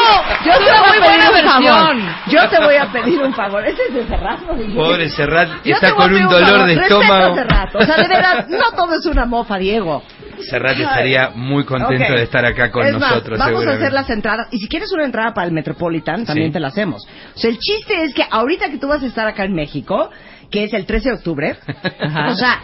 Yo 0.46 0.52
te 0.54 0.60
voy 0.60 0.70
a 0.70 0.82
muy 0.82 0.92
pedir 0.92 1.02
buena 1.04 1.30
un 1.30 1.46
favor. 1.46 1.96
versión. 1.96 2.16
Yo 2.28 2.50
te 2.50 2.60
voy 2.60 2.76
a 2.76 2.92
pedir 2.92 3.22
un 3.22 3.34
favor. 3.34 3.66
Ese 3.66 3.82
es 3.90 3.94
de 3.94 4.08
Serrat, 4.08 4.40
¿no? 4.42 4.76
Pobre 4.76 5.10
Serrat, 5.10 5.50
Yo 5.64 5.74
está 5.76 5.88
te 5.88 5.94
voy 5.94 6.02
a 6.02 6.04
con 6.04 6.10
pedir 6.12 6.26
un 6.26 6.32
dolor 6.32 6.48
favor. 6.50 6.68
de 6.68 6.76
Respeta 6.76 7.00
estómago. 7.02 7.36
Serrat. 7.36 7.76
O 7.76 7.82
sea, 7.86 7.96
de 7.98 8.08
verdad, 8.08 8.48
no 8.50 8.72
todo 8.76 8.94
es 8.96 9.06
una 9.06 9.26
mofa, 9.26 9.58
Diego. 9.58 10.04
Serrat 10.50 10.78
estaría 10.80 11.30
muy 11.36 11.64
contento 11.66 12.04
Ok. 12.04 12.18
de 12.18 12.24
estar 12.24 12.46
acá 12.46 12.72
con 12.72 12.86
Es 12.86 12.94
más, 12.94 13.10
nosotros. 13.12 13.38
vamos 13.40 13.54
a 13.54 13.58
seguramente. 13.60 13.86
hacer 13.86 13.94
las 13.94 14.10
entradas. 14.10 14.48
Y 14.52 14.58
si 14.60 14.68
quieres 14.68 14.92
una 14.92 15.06
entrada 15.06 15.34
para 15.34 15.48
el 15.48 15.54
Metropolitan, 15.54 16.26
también 16.26 16.48
Sí. 16.50 16.54
te 16.54 16.60
la 16.60 16.70
hacemos. 16.70 17.04
O 17.36 17.40
sea, 17.40 17.50
el 17.50 17.60
chiste 17.60 18.04
es 18.04 18.14
que 18.14 18.26
ahorita 18.30 18.70
que 18.72 18.78
tú 18.78 18.88
vas 18.88 19.04
a 19.04 19.06
estar 19.06 19.28
acá 19.28 19.44
en 19.46 19.54
México, 19.54 20.10
que 20.50 20.64
es 20.64 20.74
el 20.74 20.86
13 20.86 21.10
de 21.10 21.16
octubre, 21.16 21.56
o 22.28 22.36
sea, 22.36 22.60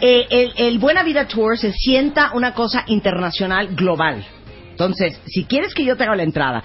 eh, 0.00 0.26
el, 0.30 0.52
el 0.56 0.78
Buena 0.78 1.02
Vida 1.02 1.26
Tour 1.28 1.58
se 1.58 1.72
sienta 1.72 2.30
una 2.32 2.54
cosa 2.54 2.84
internacional 2.86 3.68
global. 3.74 4.24
Entonces, 4.70 5.20
si 5.26 5.44
quieres 5.44 5.74
que 5.74 5.84
yo 5.84 5.96
te 5.96 6.04
haga 6.04 6.14
la 6.16 6.22
entrada, 6.22 6.62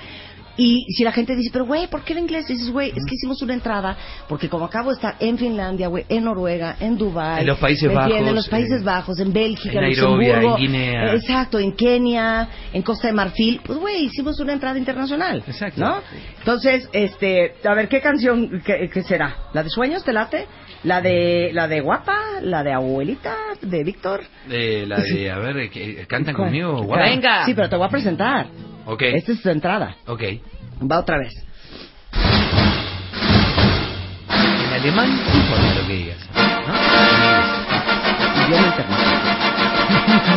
Y 0.55 0.85
si 0.93 1.03
la 1.03 1.11
gente 1.11 1.35
dice, 1.35 1.49
pero 1.51 1.65
güey, 1.65 1.87
¿por 1.87 2.03
qué 2.03 2.13
el 2.13 2.19
inglés? 2.19 2.47
Dices, 2.47 2.69
güey, 2.69 2.89
es 2.89 3.03
que 3.07 3.15
hicimos 3.15 3.41
una 3.41 3.55
entrada, 3.55 3.97
porque 4.29 4.49
como 4.49 4.65
acabo 4.65 4.89
de 4.89 4.95
estar 4.95 5.15
en 5.19 5.37
Finlandia, 5.37 5.87
güey, 5.87 6.05
en 6.09 6.25
Noruega, 6.25 6.75
en 6.79 6.95
Dubái, 6.95 7.41
En 7.41 7.47
los 7.47 7.57
Países. 7.57 7.91
Bajos, 7.91 8.13
en 8.15 8.35
los 8.35 8.47
Países 8.47 8.81
eh, 8.81 8.85
Bajos, 8.85 9.19
en 9.19 9.33
Bélgica, 9.33 9.71
en 9.79 9.85
en 9.85 9.91
Nairobi, 9.91 10.29
en 10.29 10.55
Guinea. 10.55 11.13
eh, 11.13 11.15
exacto, 11.15 11.57
en 11.57 11.71
Kenia, 11.71 12.47
en 12.71 12.81
Costa 12.83 13.07
de 13.07 13.13
Marfil, 13.13 13.61
pues 13.65 13.79
güey, 13.79 14.05
hicimos 14.05 14.39
una 14.39 14.53
entrada 14.53 14.77
internacional, 14.77 15.43
Exacto. 15.47 15.81
¿no? 15.81 16.01
Entonces, 16.37 16.87
este, 16.93 17.55
a 17.63 17.73
ver, 17.73 17.87
¿qué 17.87 17.99
canción 17.99 18.61
qué, 18.63 18.89
qué 18.93 19.01
será? 19.01 19.35
¿La 19.53 19.63
de 19.63 19.69
Sueños 19.69 20.03
te 20.03 20.13
late? 20.13 20.45
¿La 20.83 21.01
de 21.01 21.49
la 21.53 21.67
de 21.67 21.79
Guapa? 21.81 22.15
¿La 22.41 22.61
de 22.61 22.73
Abuelita? 22.73 23.35
¿De 23.61 23.83
Víctor? 23.83 24.21
Eh, 24.51 24.85
la 24.87 24.97
de, 24.99 25.31
a 25.31 25.39
ver, 25.39 25.69
que, 25.71 26.05
¿cantan 26.07 26.35
¿Cuál? 26.35 26.49
conmigo? 26.49 26.83
Guapa? 26.83 27.03
Venga. 27.05 27.45
Sí, 27.45 27.53
pero 27.55 27.69
te 27.69 27.75
voy 27.75 27.87
a 27.87 27.89
presentar. 27.89 28.47
Ok, 28.85 29.01
Esta 29.01 29.31
es 29.31 29.41
tu 29.41 29.49
entrada. 29.49 29.95
ok. 30.07 30.21
Va 30.89 30.99
otra 30.99 31.17
vez. 31.19 31.33
En 34.29 34.73
alemán, 34.73 35.09
importa 35.33 35.75
lo 35.81 35.87
que 35.87 35.93
digas. 35.93 36.17
¿no? 36.35 36.73
Idioma 38.45 38.67
internacional. 38.67 40.33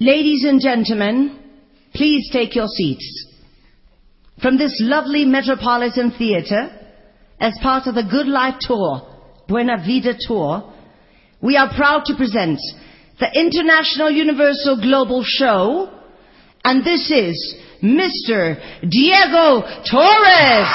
Ladies 0.00 0.44
and 0.44 0.60
gentlemen, 0.60 1.38
please 1.94 2.28
take 2.32 2.54
your 2.54 2.66
seats. 2.66 3.26
From 4.42 4.58
this 4.58 4.76
lovely 4.80 5.24
Metropolitan 5.24 6.10
Theatre, 6.18 6.70
as 7.44 7.58
part 7.60 7.86
of 7.86 7.94
the 7.94 8.08
Good 8.10 8.26
Life 8.26 8.54
Tour, 8.60 9.02
Buena 9.46 9.76
Vida 9.76 10.16
Tour, 10.18 10.72
we 11.42 11.58
are 11.58 11.68
proud 11.76 12.06
to 12.06 12.16
present 12.16 12.58
the 13.20 13.28
International 13.34 14.10
Universal 14.10 14.80
Global 14.80 15.22
Show, 15.22 15.92
and 16.64 16.82
this 16.82 17.10
is 17.10 17.36
Mr. 17.82 18.56
Diego 18.88 19.60
Torres. 19.84 20.72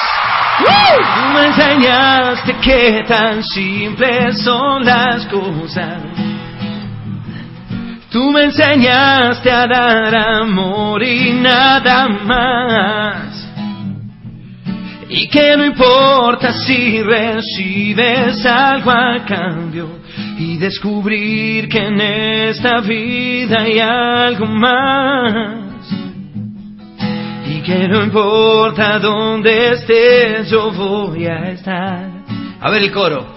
Woo! 0.61 1.01
Me 1.33 1.49
enseñaste 1.49 2.53
que 2.61 3.01
tan 3.07 3.41
simples 3.41 4.43
son 4.45 4.85
las 4.85 5.25
cosas. 5.25 6.03
Tú 8.11 8.29
me 8.29 8.43
enseñaste 8.43 9.49
a 9.49 9.65
dar 9.65 10.15
amor 10.15 11.01
y 11.01 11.33
nada 11.33 12.07
más. 12.07 13.38
Y 15.11 15.27
que 15.27 15.57
no 15.57 15.65
importa 15.65 16.53
si 16.53 17.01
recibes 17.01 18.45
algo 18.45 18.91
a 18.91 19.25
cambio. 19.25 19.99
Y 20.37 20.57
descubrir 20.57 21.67
que 21.67 21.79
en 21.79 21.99
esta 21.99 22.79
vida 22.81 23.61
hay 23.61 23.79
algo 23.79 24.45
más. 24.45 25.65
Y 27.47 27.61
que 27.61 27.87
no 27.87 28.03
importa 28.03 28.99
dónde 28.99 29.73
estés, 29.73 30.51
yo 30.51 30.71
voy 30.71 31.25
a 31.25 31.49
estar. 31.49 32.07
A 32.61 32.69
ver 32.69 32.83
el 32.83 32.91
coro. 32.91 33.33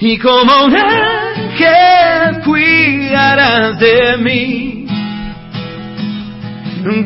Y 0.00 0.18
como 0.18 0.64
un 0.64 0.74
ángel 0.74 2.42
cuidarás 2.42 3.78
de 3.78 4.16
mí. 4.16 4.86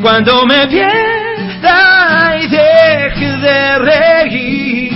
Cuando 0.00 0.46
me 0.46 0.66
pierda 0.68 2.27
y 2.40 2.46
deje 2.48 3.36
de 3.38 3.78
reír. 3.78 4.92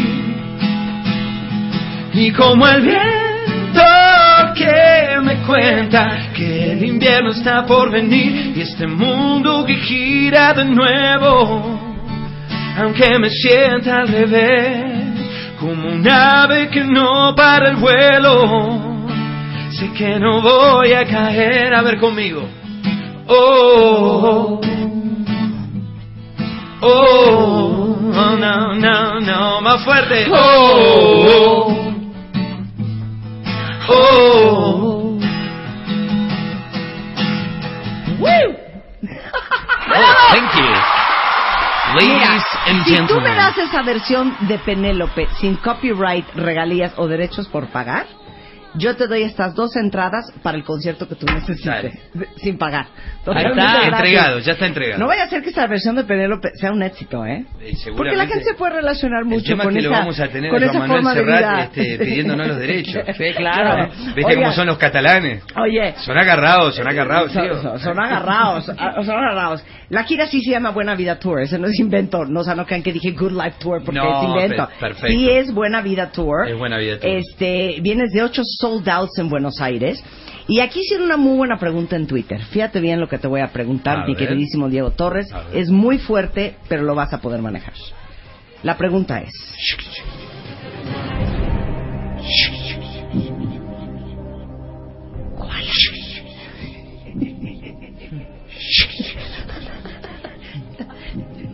Y 2.15 2.31
como 2.33 2.67
el 2.69 2.83
viento 2.83 3.43
que 4.55 5.21
me 5.23 5.37
cuenta 5.47 6.31
que 6.35 6.73
el 6.73 6.85
invierno 6.85 7.31
está 7.31 7.65
por 7.65 7.91
venir 7.91 8.53
y 8.57 8.61
este 8.61 8.87
mundo 8.87 9.65
que 9.65 9.75
gira 9.77 10.53
de 10.53 10.65
nuevo. 10.65 11.81
Aunque 12.79 13.19
me 13.19 13.29
sienta 13.29 14.01
al 14.01 14.09
revés, 14.09 15.57
como 15.61 15.89
un 15.89 16.09
ave 16.09 16.69
que 16.69 16.85
no 16.85 17.35
para 17.35 17.71
el 17.71 17.77
vuelo. 17.77 19.03
Sé 19.71 19.91
que 19.93 20.19
no 20.19 20.41
voy 20.43 20.93
a 20.93 21.05
caer, 21.05 21.75
a 21.75 21.83
ver 21.83 21.99
conmigo. 21.99 22.49
Oh, 23.27 23.35
oh, 23.35 24.61
oh, 24.61 24.82
no, 28.37 28.75
no, 28.75 29.21
no, 29.21 29.61
más 29.61 29.85
fuerte. 29.85 30.27
Oh, 30.31 31.93
oh, 33.89 35.19
Oh, 39.95 40.15
thank 40.33 40.55
you. 40.55 40.73
Ladies 41.95 42.15
Mira, 42.17 42.45
and 42.67 42.85
si 42.85 42.91
tú 42.91 42.97
gentlemen. 42.97 43.25
me 43.25 43.35
das 43.37 43.59
esa 43.59 43.83
versión 43.83 44.35
de 44.49 44.59
Penélope 44.59 45.29
sin 45.41 45.57
copyright, 45.57 46.25
regalías 46.35 46.95
o 46.97 47.07
derechos 47.07 47.47
por 47.49 47.67
pagar, 47.69 48.07
yo 48.75 48.97
te 48.97 49.07
doy 49.07 49.23
estas 49.23 49.55
dos 49.55 49.77
entradas 49.77 50.33
para 50.43 50.57
el 50.57 50.65
concierto 50.65 51.09
que 51.09 51.15
tú 51.15 51.27
necesites, 51.27 51.65
Dale. 51.65 51.93
sin 52.37 52.59
pagar. 52.59 52.87
Ahí 53.27 53.45
está, 53.47 53.87
entregado, 53.87 54.39
ya 54.41 54.53
está 54.53 54.67
entregado. 54.67 54.99
No 55.01 55.07
vaya 55.07 55.25
a 55.25 55.29
ser 55.29 55.43
que 55.43 55.51
esta 55.51 55.67
versión 55.67 55.95
de 55.97 56.05
Penélope 56.05 56.51
sea 56.55 56.73
un 56.73 56.83
éxito, 56.83 57.25
¿eh? 57.27 57.45
Eh, 57.61 57.75
Porque 57.97 58.17
la 58.17 58.27
gente 58.27 58.45
se 58.45 58.55
puede 58.55 58.75
relacionar 58.77 59.21
El 59.21 59.27
mucho 59.27 59.45
tema 59.47 59.65
con 59.65 59.77
es 59.77 59.83
que 59.83 59.87
esa, 59.87 59.91
lo 59.91 59.99
vamos 60.01 60.21
a 60.21 60.29
tener 60.29 60.51
con 60.51 60.63
esa 60.63 60.73
Manuel 60.79 60.91
forma 60.91 61.15
de 61.15 61.21
Serrat 61.25 61.41
vida. 61.41 61.63
este, 61.65 62.05
pidiéndonos 62.05 62.49
los 62.49 62.59
derechos. 62.59 63.03
Sí, 63.17 63.25
claro. 63.37 63.91
¿Viste 64.17 64.35
cómo 64.35 64.53
son 64.53 64.67
los 64.67 64.79
catalanes? 64.79 65.43
Oye, 65.57 65.95
Son 65.99 66.19
agarrados, 66.19 66.75
son 66.75 66.89
agarrados, 66.89 67.33
son, 67.33 67.43
tío. 67.43 67.63
son- 67.63 67.79
son 67.79 68.01
agarrados, 68.01 68.65
son 68.67 68.79
agarrados. 69.17 69.65
La 69.93 70.05
gira 70.05 70.27
sí 70.27 70.41
se 70.41 70.53
llama 70.53 70.71
Buena 70.71 70.95
Vida 70.95 71.19
Tour, 71.19 71.43
ese 71.43 71.59
no 71.59 71.67
es 71.69 71.79
invento, 71.79 72.25
no, 72.25 72.41
o 72.41 72.45
sea, 72.45 72.55
no 72.55 72.65
crean 72.65 72.83
que 72.83 72.95
dije 72.95 73.11
Good 73.11 73.33
Life 73.33 73.57
Tour 73.61 73.83
porque 73.85 74.01
No, 74.01 74.23
es 74.23 74.27
invento. 74.27 74.67
pe- 74.67 74.75
perfecto. 74.81 75.07
Sí 75.09 75.29
es 75.29 75.53
Buena 75.53 75.83
Vida 75.83 76.11
Tour. 76.11 76.49
Es 76.49 76.57
Buena 76.57 76.79
Vida 76.79 76.99
Tour. 76.99 77.11
Este, 77.11 77.77
vienes 77.83 78.11
de 78.13 78.23
ocho 78.23 78.41
sold 78.43 78.89
outs 78.89 79.19
en 79.19 79.29
Buenos 79.29 79.61
Aires. 79.61 80.03
Y 80.49 80.61
aquí 80.61 80.81
hicieron 80.81 81.05
una 81.05 81.19
muy 81.19 81.37
buena 81.37 81.59
pregunta 81.59 81.95
en 81.97 82.07
Twitter. 82.07 82.41
Fíjate 82.43 82.81
bien 82.81 83.01
lo 83.01 83.07
que 83.09 83.19
te 83.19 83.29
voy 83.29 83.43
a 83.43 83.49
preguntar, 83.53 83.99
A 83.99 84.07
mi 84.07 84.15
ver. 84.15 84.27
queridísimo 84.29 84.71
Diego 84.71 84.93
Torres. 84.93 85.29
Es 85.53 85.69
muy 85.69 85.99
fuerte, 85.99 86.57
pero 86.71 86.85
lo 86.85 86.95
vas 86.95 87.13
a 87.13 87.21
poder 87.21 87.43
manejar. 87.43 87.75
La 88.63 88.79
pregunta 88.79 89.21
es... 89.21 89.31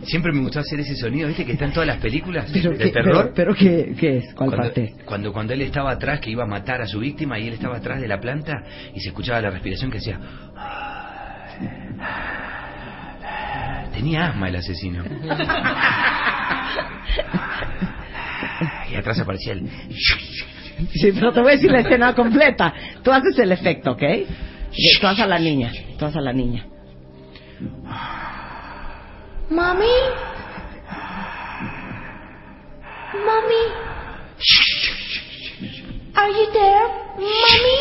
Siempre 0.08 0.32
me 0.32 0.40
gustó 0.40 0.60
hacer 0.60 0.80
ese 0.80 0.96
sonido, 0.96 1.28
¿viste? 1.28 1.44
Que 1.44 1.52
está 1.52 1.66
en 1.66 1.72
todas 1.72 1.86
las 1.86 1.98
películas 1.98 2.50
Pero, 2.50 2.70
de 2.70 2.78
qué, 2.78 2.90
terror. 2.90 3.32
pero, 3.34 3.34
pero 3.34 3.54
¿qué, 3.54 3.94
qué 3.98 4.16
es? 4.18 4.34
¿Cuál 4.34 4.48
cuando, 4.50 4.56
parte? 4.56 4.94
cuando, 5.04 5.32
cuando 5.34 5.52
él 5.52 5.60
estaba 5.60 5.90
atrás, 5.92 6.18
que 6.20 6.30
iba 6.30 6.44
a 6.44 6.46
matar 6.46 6.80
a 6.80 6.86
su 6.86 6.98
víctima, 6.98 7.38
y 7.38 7.46
él 7.48 7.52
estaba 7.54 7.76
atrás 7.76 8.00
de 8.00 8.08
la 8.08 8.18
planta, 8.18 8.62
y 8.94 9.00
se 9.00 9.08
escuchaba 9.08 9.42
la 9.42 9.50
respiración 9.50 9.90
que 9.90 9.98
decía... 9.98 10.18
Tenía 13.92 14.28
asma 14.28 14.48
el 14.48 14.56
asesino. 14.56 15.04
y 18.90 18.94
atrás 18.94 19.18
aparecía 19.20 19.52
el... 19.52 19.68
Sí, 20.94 21.10
pero 21.12 21.32
te 21.32 21.40
voy 21.40 21.50
a 21.50 21.54
decir 21.56 21.70
la 21.70 21.80
escena 21.80 22.14
completa. 22.14 22.72
Tú 23.02 23.10
haces 23.12 23.38
el 23.40 23.50
efecto, 23.52 23.92
¿ok? 23.92 24.02
Tú 25.00 25.06
haces 25.06 25.24
a 25.24 25.26
la 25.26 25.38
niña. 25.38 25.72
Tú 25.98 26.04
haces 26.04 26.16
a 26.16 26.20
la 26.20 26.32
niña. 26.32 26.64
Mommy? 29.50 29.86
Mommy? 33.14 33.64
Are 36.14 36.30
you 36.30 36.52
there? 36.52 36.86
Mommy? 37.16 37.78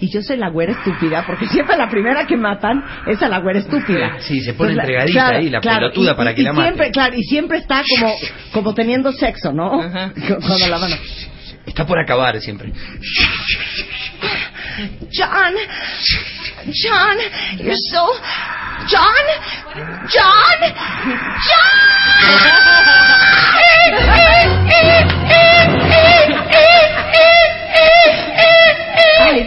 Y 0.00 0.10
yo 0.12 0.20
soy 0.20 0.36
la 0.36 0.48
güera 0.50 0.72
estúpida, 0.72 1.24
porque 1.24 1.46
siempre 1.46 1.76
la 1.76 1.88
primera 1.88 2.26
que 2.26 2.36
matan 2.36 2.84
es 3.06 3.22
a 3.22 3.28
la 3.28 3.38
güera 3.38 3.60
estúpida. 3.60 4.16
Sí, 4.18 4.40
se 4.40 4.52
pone 4.54 4.72
Entonces, 4.72 4.90
entregadita 4.98 5.28
ahí, 5.36 5.48
la 5.48 5.60
pelotuda 5.60 6.12
y- 6.12 6.16
para 6.16 6.32
y- 6.32 6.34
que 6.34 6.40
y 6.40 6.44
la 6.44 6.52
mate. 6.52 6.64
siempre, 6.68 6.90
Claro, 6.90 7.14
y 7.16 7.22
siempre 7.22 7.58
está 7.58 7.82
como, 7.88 8.12
como 8.52 8.74
teniendo 8.74 9.12
sexo, 9.12 9.52
¿no? 9.52 9.80
Ajá. 9.80 10.12
Cu- 10.26 10.38
Cuando 10.44 10.66
la 10.68 10.78
van 10.78 10.92
a... 10.92 10.96
Está 11.72 11.86
por 11.86 11.98
acabar 11.98 12.38
siempre. 12.38 12.70
John? 15.10 15.54
John? 16.70 17.18
You're 17.56 17.74
so... 17.90 18.12
John? 18.88 19.26
John? 20.12 20.74
John! 21.48 22.28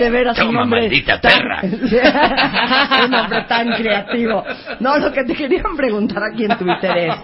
de 0.06 0.12
veras 0.12 0.40
un 0.40 0.56
hombre 0.56 0.82
maldita 0.82 1.20
tan- 1.20 1.32
perra. 1.32 1.62
un 3.06 3.14
hombre 3.14 3.46
tan 3.48 3.72
creativo. 3.74 4.44
No, 4.80 4.98
lo 4.98 5.12
que 5.12 5.24
te 5.24 5.34
querían 5.34 5.76
preguntar 5.76 6.24
aquí 6.32 6.46
en 6.46 6.58
Twitter 6.58 6.98
es... 6.98 7.16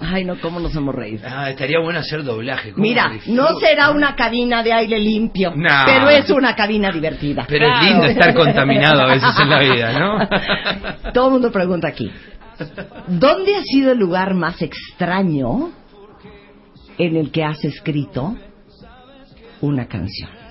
Ay, 0.00 0.24
no, 0.24 0.38
¿cómo 0.40 0.60
nos 0.60 0.74
hemos 0.74 0.94
reído? 0.94 1.28
Ah, 1.30 1.50
estaría 1.50 1.78
bueno 1.80 1.98
hacer 1.98 2.24
doblaje. 2.24 2.72
¿cómo 2.72 2.82
Mira, 2.82 3.12
no 3.26 3.58
será 3.58 3.90
una 3.90 4.14
cabina 4.14 4.62
de 4.62 4.72
aire 4.72 4.98
limpio, 4.98 5.52
pero 5.86 6.10
es 6.10 6.30
una 6.30 6.54
cabina 6.54 6.90
divertida. 6.90 7.44
Pero 7.48 7.66
es 7.66 7.82
lindo 7.82 8.06
estar 8.06 8.34
contaminado 8.34 9.02
a 9.02 9.06
veces 9.06 9.38
en 9.40 9.50
la 9.50 9.60
vida, 9.60 9.98
¿no? 9.98 10.28
Todo 11.12 11.26
el 11.26 11.32
mundo 11.32 11.50
pregunta 11.52 11.88
aquí. 11.88 12.10
¿Dónde 13.08 13.56
ha 13.56 13.62
sido 13.62 13.92
el 13.92 13.98
lugar 13.98 14.34
más 14.34 14.60
extraño 14.62 15.70
en 16.98 17.16
el 17.16 17.30
que 17.30 17.44
has 17.44 17.64
escrito 17.64 18.36
una 19.60 19.86
canción? 19.86 20.41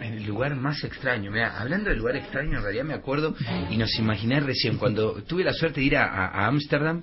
En 0.00 0.14
el 0.14 0.24
lugar 0.24 0.54
más 0.54 0.82
extraño, 0.84 1.30
mira, 1.30 1.58
hablando 1.58 1.90
del 1.90 1.98
lugar 1.98 2.16
extraño, 2.16 2.58
en 2.58 2.62
realidad 2.62 2.84
me 2.84 2.94
acuerdo 2.94 3.34
y 3.70 3.76
nos 3.76 3.98
imaginé 3.98 4.40
recién, 4.40 4.78
cuando 4.78 5.22
tuve 5.24 5.44
la 5.44 5.52
suerte 5.52 5.80
de 5.80 5.86
ir 5.86 5.96
a 5.96 6.46
Ámsterdam, 6.46 7.02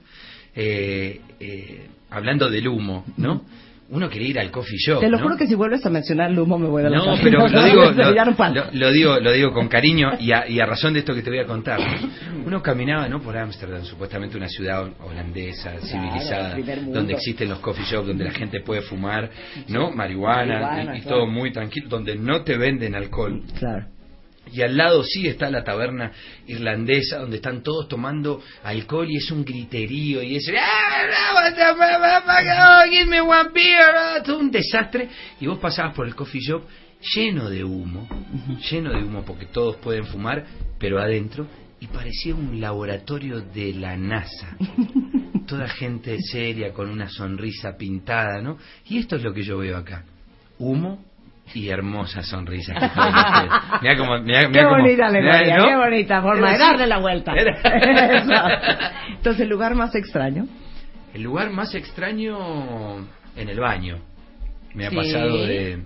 eh, 0.57 1.19
eh, 1.37 1.89
hablando 2.09 2.49
del 2.49 2.69
humo, 2.69 3.05
¿no? 3.17 3.43
Uno 3.87 4.09
quería 4.09 4.29
ir 4.29 4.39
al 4.39 4.49
coffee 4.49 4.77
shop, 4.77 4.99
Te 4.99 5.09
lo 5.09 5.17
¿no? 5.17 5.23
juro 5.23 5.37
que 5.37 5.45
si 5.45 5.53
vuelves 5.53 5.85
a 5.85 5.89
mencionar 5.91 6.31
el 6.31 6.39
humo 6.39 6.57
me 6.57 6.67
voy 6.67 6.81
de 6.81 6.89
la 6.89 6.97
No, 6.97 7.15
pero 7.21 7.47
lo 7.47 7.63
digo, 7.63 7.91
lo, 8.73 8.91
digo, 8.91 9.19
lo 9.19 9.31
digo 9.31 9.53
con 9.53 9.67
cariño 9.67 10.13
y 10.19 10.31
a, 10.31 10.47
y 10.49 10.59
a 10.59 10.65
razón 10.65 10.93
de 10.93 10.99
esto 10.99 11.13
que 11.13 11.21
te 11.21 11.29
voy 11.29 11.39
a 11.39 11.45
contar. 11.45 11.79
Uno 12.43 12.63
caminaba, 12.63 13.07
¿no? 13.07 13.21
Por 13.21 13.37
Ámsterdam, 13.37 13.83
supuestamente 13.83 14.37
una 14.37 14.47
ciudad 14.47 14.87
holandesa, 15.03 15.73
civilizada, 15.81 16.57
donde 16.87 17.13
existen 17.13 17.49
los 17.49 17.59
coffee 17.59 17.85
shops, 17.85 18.07
donde 18.07 18.23
la 18.23 18.31
gente 18.31 18.61
puede 18.61 18.81
fumar, 18.81 19.29
¿no? 19.67 19.91
Marihuana, 19.91 20.61
Marihuana, 20.61 20.95
y, 20.95 20.97
y 20.97 21.01
claro. 21.01 21.17
todo 21.17 21.27
muy 21.27 21.51
tranquilo, 21.51 21.87
donde 21.87 22.15
no 22.15 22.41
te 22.43 22.57
venden 22.57 22.95
alcohol. 22.95 23.43
Claro. 23.59 23.94
Y 24.51 24.61
al 24.61 24.77
lado 24.77 25.03
sí 25.03 25.27
está 25.27 25.49
la 25.49 25.63
taberna 25.63 26.11
irlandesa 26.47 27.17
donde 27.17 27.37
están 27.37 27.63
todos 27.63 27.87
tomando 27.87 28.41
alcohol 28.63 29.09
y 29.09 29.17
es 29.17 29.31
un 29.31 29.43
griterío 29.43 30.21
y 30.21 30.35
es 30.35 30.47
un 34.37 34.51
desastre 34.51 35.09
y 35.39 35.47
vos 35.47 35.59
pasabas 35.59 35.95
por 35.95 36.07
el 36.07 36.15
coffee 36.15 36.41
shop 36.41 36.63
lleno 37.13 37.49
de 37.49 37.63
humo, 37.63 38.07
lleno 38.69 38.91
de 38.91 39.03
humo 39.03 39.23
porque 39.25 39.45
todos 39.45 39.77
pueden 39.77 40.05
fumar, 40.05 40.45
pero 40.79 40.99
adentro 40.99 41.47
y 41.79 41.87
parecía 41.87 42.35
un 42.35 42.59
laboratorio 42.59 43.41
de 43.41 43.73
la 43.73 43.97
NASA. 43.97 44.57
Toda 45.47 45.67
gente 45.67 46.17
seria 46.19 46.73
con 46.73 46.89
una 46.89 47.09
sonrisa 47.09 47.77
pintada, 47.77 48.41
¿no? 48.41 48.57
Y 48.85 48.97
esto 48.97 49.17
es 49.17 49.23
lo 49.23 49.33
que 49.33 49.43
yo 49.43 49.57
veo 49.59 49.77
acá. 49.77 50.03
Humo 50.57 51.03
y 51.53 51.69
hermosa 51.69 52.23
sonrisa. 52.23 52.73
que 52.79 52.89
tienen 52.89 53.15
ustedes. 53.15 53.81
Mirá 53.81 53.95
mirá, 54.21 54.49
Qué 54.51 54.65
bonita 54.65 55.07
alegoría, 55.07 55.57
¿no? 55.57 55.65
qué 55.67 55.75
bonita 55.75 56.21
forma 56.21 56.51
de 56.51 56.57
darle 56.57 56.87
la 56.87 56.97
vuelta. 56.99 57.33
Entonces, 59.09 59.41
el 59.41 59.49
lugar 59.49 59.75
más 59.75 59.95
extraño. 59.95 60.47
El 61.13 61.23
lugar 61.23 61.49
más 61.51 61.73
extraño 61.75 62.97
en 63.35 63.49
el 63.49 63.59
baño. 63.59 63.99
Me 64.73 64.87
ha 64.87 64.89
Sí. 64.89 64.95
pasado 64.95 65.45
de... 65.45 65.83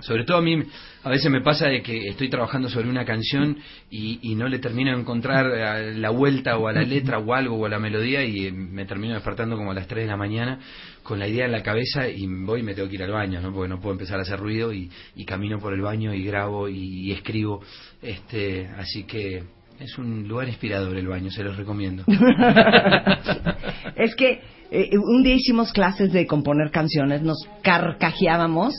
Sobre 0.00 0.24
todo 0.24 0.38
a 0.38 0.42
mí, 0.42 0.62
a 1.02 1.08
veces 1.08 1.30
me 1.30 1.40
pasa 1.40 1.68
de 1.68 1.82
que 1.82 2.08
estoy 2.08 2.28
trabajando 2.28 2.68
sobre 2.68 2.88
una 2.88 3.04
canción 3.04 3.56
y, 3.90 4.18
y 4.22 4.34
no 4.34 4.48
le 4.48 4.58
termino 4.58 4.92
de 4.92 5.00
encontrar 5.00 5.46
eh, 5.46 5.94
la 5.94 6.10
vuelta 6.10 6.58
o 6.58 6.68
a 6.68 6.72
la 6.72 6.82
letra 6.82 7.18
o 7.18 7.32
algo 7.32 7.56
o 7.56 7.66
a 7.66 7.68
la 7.68 7.78
melodía 7.78 8.24
y 8.24 8.46
eh, 8.46 8.52
me 8.52 8.84
termino 8.84 9.14
despertando 9.14 9.56
como 9.56 9.70
a 9.70 9.74
las 9.74 9.86
3 9.86 10.04
de 10.04 10.10
la 10.10 10.16
mañana 10.16 10.58
con 11.02 11.18
la 11.18 11.26
idea 11.26 11.46
en 11.46 11.52
la 11.52 11.62
cabeza 11.62 12.08
y 12.08 12.26
voy 12.26 12.60
y 12.60 12.62
me 12.62 12.74
tengo 12.74 12.88
que 12.88 12.96
ir 12.96 13.02
al 13.02 13.12
baño, 13.12 13.40
¿no? 13.40 13.52
Porque 13.52 13.68
no 13.68 13.80
puedo 13.80 13.92
empezar 13.92 14.18
a 14.18 14.22
hacer 14.22 14.38
ruido 14.38 14.72
y, 14.72 14.90
y 15.16 15.24
camino 15.24 15.58
por 15.58 15.72
el 15.72 15.80
baño 15.80 16.12
y 16.12 16.24
grabo 16.24 16.68
y, 16.68 17.08
y 17.08 17.12
escribo. 17.12 17.62
este 18.02 18.68
Así 18.76 19.04
que 19.04 19.42
es 19.80 19.96
un 19.96 20.28
lugar 20.28 20.48
inspirador 20.48 20.96
el 20.96 21.08
baño, 21.08 21.30
se 21.30 21.42
los 21.42 21.56
recomiendo. 21.56 22.04
es 23.96 24.14
que 24.14 24.42
eh, 24.70 24.90
un 24.98 25.22
día 25.22 25.34
hicimos 25.34 25.72
clases 25.72 26.12
de 26.12 26.26
componer 26.26 26.70
canciones, 26.70 27.22
nos 27.22 27.38
carcajeábamos, 27.62 28.74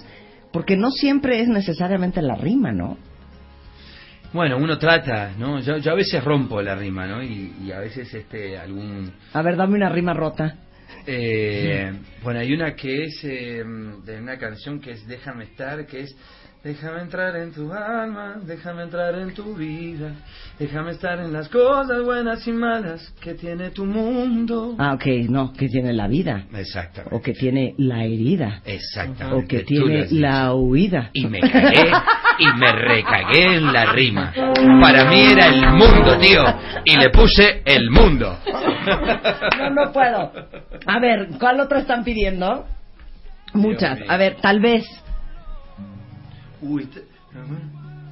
porque 0.52 0.78
no 0.78 0.92
siempre 0.92 1.42
es 1.42 1.48
necesariamente 1.48 2.22
la 2.22 2.36
rima, 2.36 2.72
¿no? 2.72 2.98
Bueno, 4.34 4.58
uno 4.58 4.78
trata, 4.78 5.34
¿no? 5.38 5.60
Yo, 5.60 5.78
yo 5.78 5.92
a 5.92 5.96
veces 5.96 6.24
rompo 6.24 6.62
la 6.62 6.76
rima, 6.76 7.06
¿no? 7.06 7.22
Y, 7.22 7.54
y 7.64 7.72
a 7.72 7.80
veces 7.80 8.14
este 8.14 8.58
algún... 8.58 9.12
A 9.34 9.42
ver, 9.42 9.58
dame 9.58 9.76
una 9.76 9.90
rima 9.90 10.14
rota. 10.14 10.56
Eh, 11.06 11.92
bueno, 12.24 12.40
hay 12.40 12.54
una 12.54 12.76
que 12.76 13.06
es 13.06 13.20
eh, 13.24 13.64
de 14.06 14.20
una 14.20 14.38
canción 14.38 14.80
que 14.80 14.92
es 14.92 15.08
Déjame 15.08 15.46
estar, 15.46 15.86
que 15.86 16.02
es 16.02 16.16
Déjame 16.64 17.02
entrar 17.02 17.36
en 17.38 17.52
tu 17.52 17.74
alma, 17.74 18.36
déjame 18.46 18.84
entrar 18.84 19.16
en 19.16 19.34
tu 19.34 19.56
vida, 19.56 20.12
déjame 20.60 20.92
estar 20.92 21.20
en 21.20 21.34
las 21.34 21.50
cosas 21.50 22.04
buenas 22.04 22.48
y 22.48 22.52
malas 22.52 23.02
que 23.20 23.34
tiene 23.34 23.72
tu 23.72 23.84
mundo. 23.84 24.76
Ah, 24.78 24.94
ok, 24.94 25.06
no, 25.28 25.54
que 25.54 25.68
tiene 25.70 25.92
la 25.92 26.08
vida. 26.08 26.46
Exacto. 26.54 27.02
O 27.10 27.20
que 27.20 27.34
tiene 27.34 27.74
la 27.80 28.04
herida. 28.04 28.62
Exactamente. 28.64 29.44
O 29.44 29.48
que 29.48 29.64
tiene 29.64 30.06
la 30.12 30.54
huida. 30.54 31.10
Y 31.14 31.26
me 31.26 31.40
cagué 31.40 31.92
y 32.38 32.46
me 32.60 32.72
recagué 32.74 33.56
en 33.56 33.74
la 33.74 33.92
rima. 33.94 34.32
Para 34.82 35.06
mí 35.06 35.20
era 35.32 35.48
el 35.48 35.66
mundo, 35.72 36.16
tío. 36.20 36.44
Y 36.86 36.96
le 36.96 37.10
puse 37.10 37.64
el 37.66 37.90
mundo. 37.90 38.38
No, 39.58 39.70
no 39.72 39.92
puedo. 39.92 40.32
A 40.86 41.00
ver, 41.00 41.30
¿cuál 41.40 41.60
otra 41.60 41.80
están 41.80 42.04
pidiendo? 42.04 42.68
Muchas. 43.54 43.98
A 44.08 44.16
ver, 44.18 44.36
tal 44.40 44.60
vez. 44.60 44.86
Uy, 46.62 46.88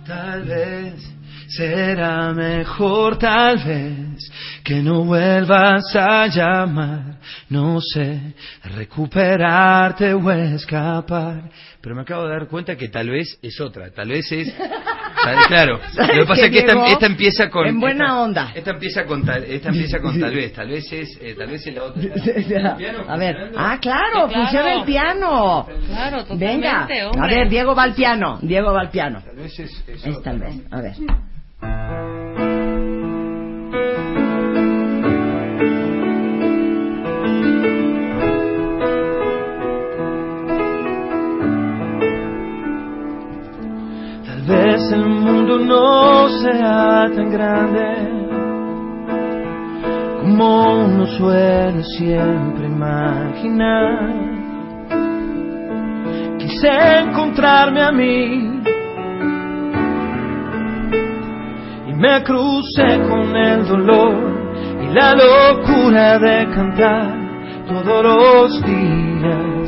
tal 0.08 0.44
vez 0.44 1.20
será 1.50 2.34
mejor, 2.34 3.18
tal 3.18 3.58
vez 3.58 4.32
que 4.64 4.82
no 4.82 5.04
vuelvas 5.04 5.96
a 5.96 6.28
llamar, 6.28 7.20
no 7.50 7.80
sé, 7.80 8.34
recuperarte 8.64 10.14
o 10.14 10.32
escapar. 10.32 11.50
Pero 11.82 11.96
me 11.96 12.02
acabo 12.02 12.26
de 12.26 12.34
dar 12.34 12.48
cuenta 12.48 12.76
que 12.76 12.90
tal 12.90 13.10
vez 13.10 13.38
es 13.42 13.60
otra, 13.62 13.92
tal 13.92 14.10
vez 14.10 14.32
es, 14.32 14.54
claro. 15.48 15.80
¿Sabes 15.94 16.16
Lo 16.18 16.22
que 16.24 16.28
pasa 16.28 16.46
es 16.46 16.52
que 16.52 16.60
esta, 16.60 16.74
Diego? 16.74 16.88
esta 16.88 17.06
empieza 17.06 17.50
con 17.50 17.68
En 17.68 17.80
buena 17.80 18.06
esta- 18.06 18.22
onda. 18.22 18.52
Esta 18.56 18.72
empieza 18.72 19.06
con 19.06 19.26
tal, 19.26 19.44
esta 19.44 19.70
empieza 19.70 20.00
con 20.00 20.20
tal 20.20 20.34
vez, 20.36 20.54
tal 20.54 20.68
vez 20.70 20.92
es, 20.92 21.18
eh, 21.22 21.36
tal 21.38 21.48
vez 21.50 21.66
es 21.68 21.74
la 21.76 21.84
otra. 21.84 22.02
Piano 22.78 23.00
A 23.08 23.18
ver, 23.18 23.52
ah, 23.58 23.78
claro, 23.82 24.28
Sí, 24.28 24.34
claro. 24.34 24.34
funciona 24.34 24.74
el 24.74 24.84
piano. 24.84 25.68
Claro, 25.88 26.18
totalmente, 26.24 26.46
Venga, 26.46 26.88
hombre. 27.08 27.22
a 27.22 27.28
ver, 27.28 27.50
Diego 27.50 27.76
va 27.76 27.84
al 27.84 27.94
piano, 27.94 28.40
Diego 28.42 28.74
va 28.74 28.82
al 28.82 28.90
piano. 28.90 29.22
Tal 29.26 29.36
vez 29.36 29.60
es, 29.60 29.84
es 29.88 30.06
Es 30.06 30.22
tal 30.24 30.40
vez, 30.40 30.56
a 30.72 30.82
ver. 30.82 30.94
No 45.58 46.30
sea 46.30 47.10
tan 47.16 47.32
grande 47.32 48.30
como 50.22 50.86
uno 50.86 51.06
suele 51.08 51.84
siempre 51.84 52.68
imaginar. 52.68 54.14
Quise 56.38 56.70
encontrarme 57.00 57.82
a 57.82 57.92
mí 57.92 58.62
y 61.88 61.94
me 61.94 62.24
crucé 62.24 63.00
con 63.10 63.36
el 63.36 63.68
dolor 63.68 64.16
y 64.84 64.94
la 64.94 65.16
locura 65.16 66.20
de 66.20 66.48
cantar 66.54 67.14
todos 67.68 68.04
los 68.04 68.64
días. 68.64 69.59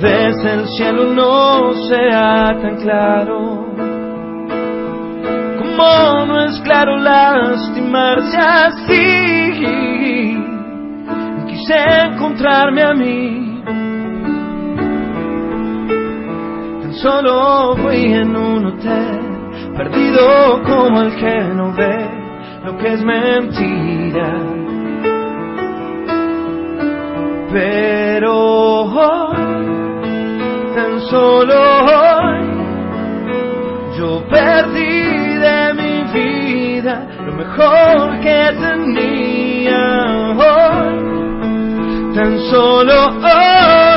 Vez 0.00 0.36
el 0.44 0.66
cielo 0.68 1.14
no 1.14 1.72
sea 1.88 2.56
tan 2.60 2.76
claro 2.80 3.60
como 5.80 6.26
no 6.26 6.44
es 6.44 6.60
claro 6.60 6.96
lastimarse 6.96 8.36
así. 8.36 10.36
Quise 11.48 11.74
encontrarme 12.04 12.82
a 12.82 12.92
mí. 12.92 13.62
Tan 16.82 16.92
solo 16.94 17.76
fui 17.76 18.12
en 18.12 18.36
un 18.36 18.66
hotel, 18.66 19.20
perdido 19.76 20.62
como 20.64 21.02
el 21.02 21.16
que 21.16 21.40
no 21.54 21.72
ve 21.72 22.10
lo 22.64 22.76
que 22.76 22.92
es 22.92 23.02
mentira. 23.02 24.34
Pero 27.52 28.86
tan 28.86 29.19
solo 31.10 31.54
hoy, 31.84 32.46
yo 33.98 34.22
perdí 34.30 35.34
de 35.38 35.74
mi 35.74 36.04
vida 36.12 37.06
lo 37.26 37.32
mejor 37.32 38.20
que 38.20 38.52
tenía 38.60 39.82
hoy. 40.38 41.10
Tan 42.14 42.38
solo 42.50 43.08
hoy, 43.08 43.89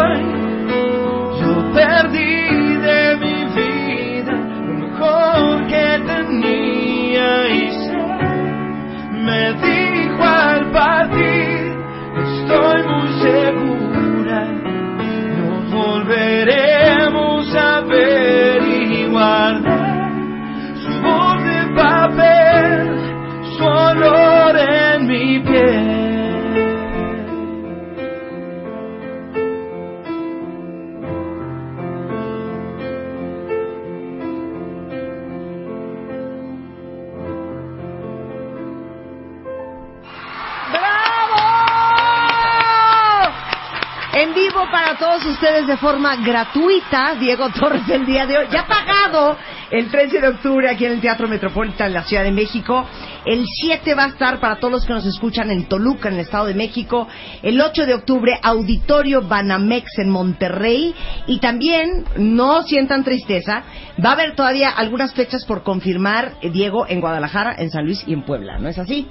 de 45.67 45.77
forma 45.77 46.15
gratuita, 46.17 47.15
Diego 47.19 47.49
Torres 47.49 47.87
el 47.89 48.05
día 48.05 48.25
de 48.25 48.37
hoy. 48.37 48.45
Ya 48.51 48.65
pagado 48.65 49.37
el 49.71 49.89
13 49.89 50.19
de 50.19 50.27
octubre 50.27 50.69
aquí 50.69 50.85
en 50.85 50.93
el 50.93 51.01
Teatro 51.01 51.27
Metropolitan 51.27 51.87
en 51.87 51.93
la 51.93 52.03
Ciudad 52.03 52.23
de 52.23 52.31
México. 52.31 52.87
El 53.25 53.45
7 53.45 53.95
va 53.95 54.05
a 54.05 54.07
estar 54.09 54.39
para 54.39 54.57
todos 54.57 54.71
los 54.71 54.85
que 54.85 54.93
nos 54.93 55.05
escuchan 55.05 55.51
en 55.51 55.65
Toluca, 55.65 56.09
en 56.09 56.15
el 56.15 56.21
Estado 56.21 56.45
de 56.45 56.53
México. 56.53 57.07
El 57.41 57.61
8 57.61 57.85
de 57.85 57.93
octubre, 57.93 58.37
Auditorio 58.41 59.21
Banamex 59.21 59.99
en 59.99 60.09
Monterrey. 60.09 60.93
Y 61.27 61.39
también, 61.39 62.05
no 62.17 62.63
sientan 62.63 63.03
tristeza, 63.03 63.63
va 64.03 64.09
a 64.09 64.13
haber 64.13 64.35
todavía 64.35 64.69
algunas 64.69 65.13
fechas 65.13 65.45
por 65.45 65.63
confirmar, 65.63 66.33
eh, 66.41 66.49
Diego, 66.49 66.85
en 66.87 66.99
Guadalajara, 66.99 67.55
en 67.57 67.69
San 67.69 67.85
Luis 67.85 68.03
y 68.05 68.13
en 68.13 68.23
Puebla. 68.23 68.57
¿No 68.59 68.69
es 68.69 68.77
así? 68.77 69.07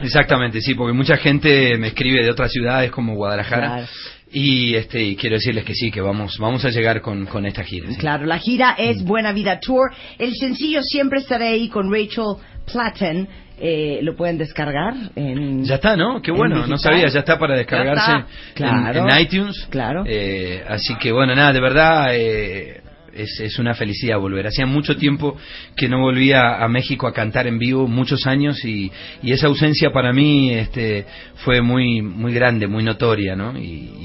Exactamente, 0.00 0.60
sí, 0.60 0.74
porque 0.74 0.92
mucha 0.92 1.16
gente 1.16 1.78
me 1.78 1.88
escribe 1.88 2.22
de 2.22 2.30
otras 2.30 2.50
ciudades 2.50 2.90
como 2.90 3.14
Guadalajara. 3.14 3.66
Claro. 3.66 3.86
Y 4.34 4.74
este 4.74 5.00
y 5.02 5.14
quiero 5.16 5.36
decirles 5.36 5.64
que 5.64 5.74
sí, 5.74 5.90
que 5.92 6.00
vamos 6.00 6.38
vamos 6.38 6.64
a 6.64 6.70
llegar 6.70 7.00
con, 7.00 7.24
con 7.26 7.46
esta 7.46 7.62
gira. 7.62 7.88
sí. 7.90 7.96
Claro, 7.96 8.26
la 8.26 8.38
gira 8.38 8.74
es 8.76 9.02
Mm. 9.02 9.06
Buena 9.06 9.32
Vida 9.32 9.60
Tour. 9.60 9.90
El 10.18 10.34
sencillo 10.34 10.82
Siempre 10.82 11.20
Estaré 11.20 11.46
Ahí 11.48 11.68
con 11.68 11.90
Rachel 11.92 12.36
Platten. 12.70 13.28
Eh, 13.56 14.00
lo 14.02 14.16
pueden 14.16 14.36
descargar 14.36 14.94
en... 15.14 15.62
Ya 15.64 15.76
está, 15.76 15.96
¿no? 15.96 16.20
Qué 16.20 16.32
en 16.32 16.36
bueno, 16.36 16.66
no 16.66 16.76
sabía, 16.76 17.06
ya 17.06 17.20
está 17.20 17.38
para 17.38 17.54
descargarse 17.56 18.10
en- 18.10 18.24
Claro. 18.54 19.08
en, 19.08 19.20
iTunes. 19.20 19.66
Claro. 19.70 20.02
Eh, 20.04 20.64
así 20.68 20.96
que 20.96 21.12
bueno, 21.12 21.36
nada, 21.36 21.52
de 21.52 21.60
verdad 21.60 22.06
eh, 22.16 22.80
es, 23.16 23.40
es 23.40 23.58
una 23.58 23.74
felicidad 23.74 24.18
volver. 24.18 24.46
Hacía 24.46 24.66
mucho 24.66 24.96
tiempo 24.96 25.36
que 25.76 25.88
no 25.88 26.00
volvía 26.00 26.62
a 26.62 26.68
México 26.68 27.06
a 27.06 27.12
cantar 27.12 27.46
en 27.46 27.58
vivo, 27.58 27.86
muchos 27.86 28.26
años, 28.26 28.64
y, 28.64 28.90
y 29.22 29.32
esa 29.32 29.46
ausencia 29.46 29.90
para 29.92 30.12
mí 30.12 30.50
este, 30.50 31.06
fue 31.44 31.60
muy, 31.60 32.02
muy 32.02 32.32
grande, 32.32 32.66
muy 32.66 32.82
notoria, 32.82 33.34
¿no? 33.36 33.58
Y, 33.58 33.62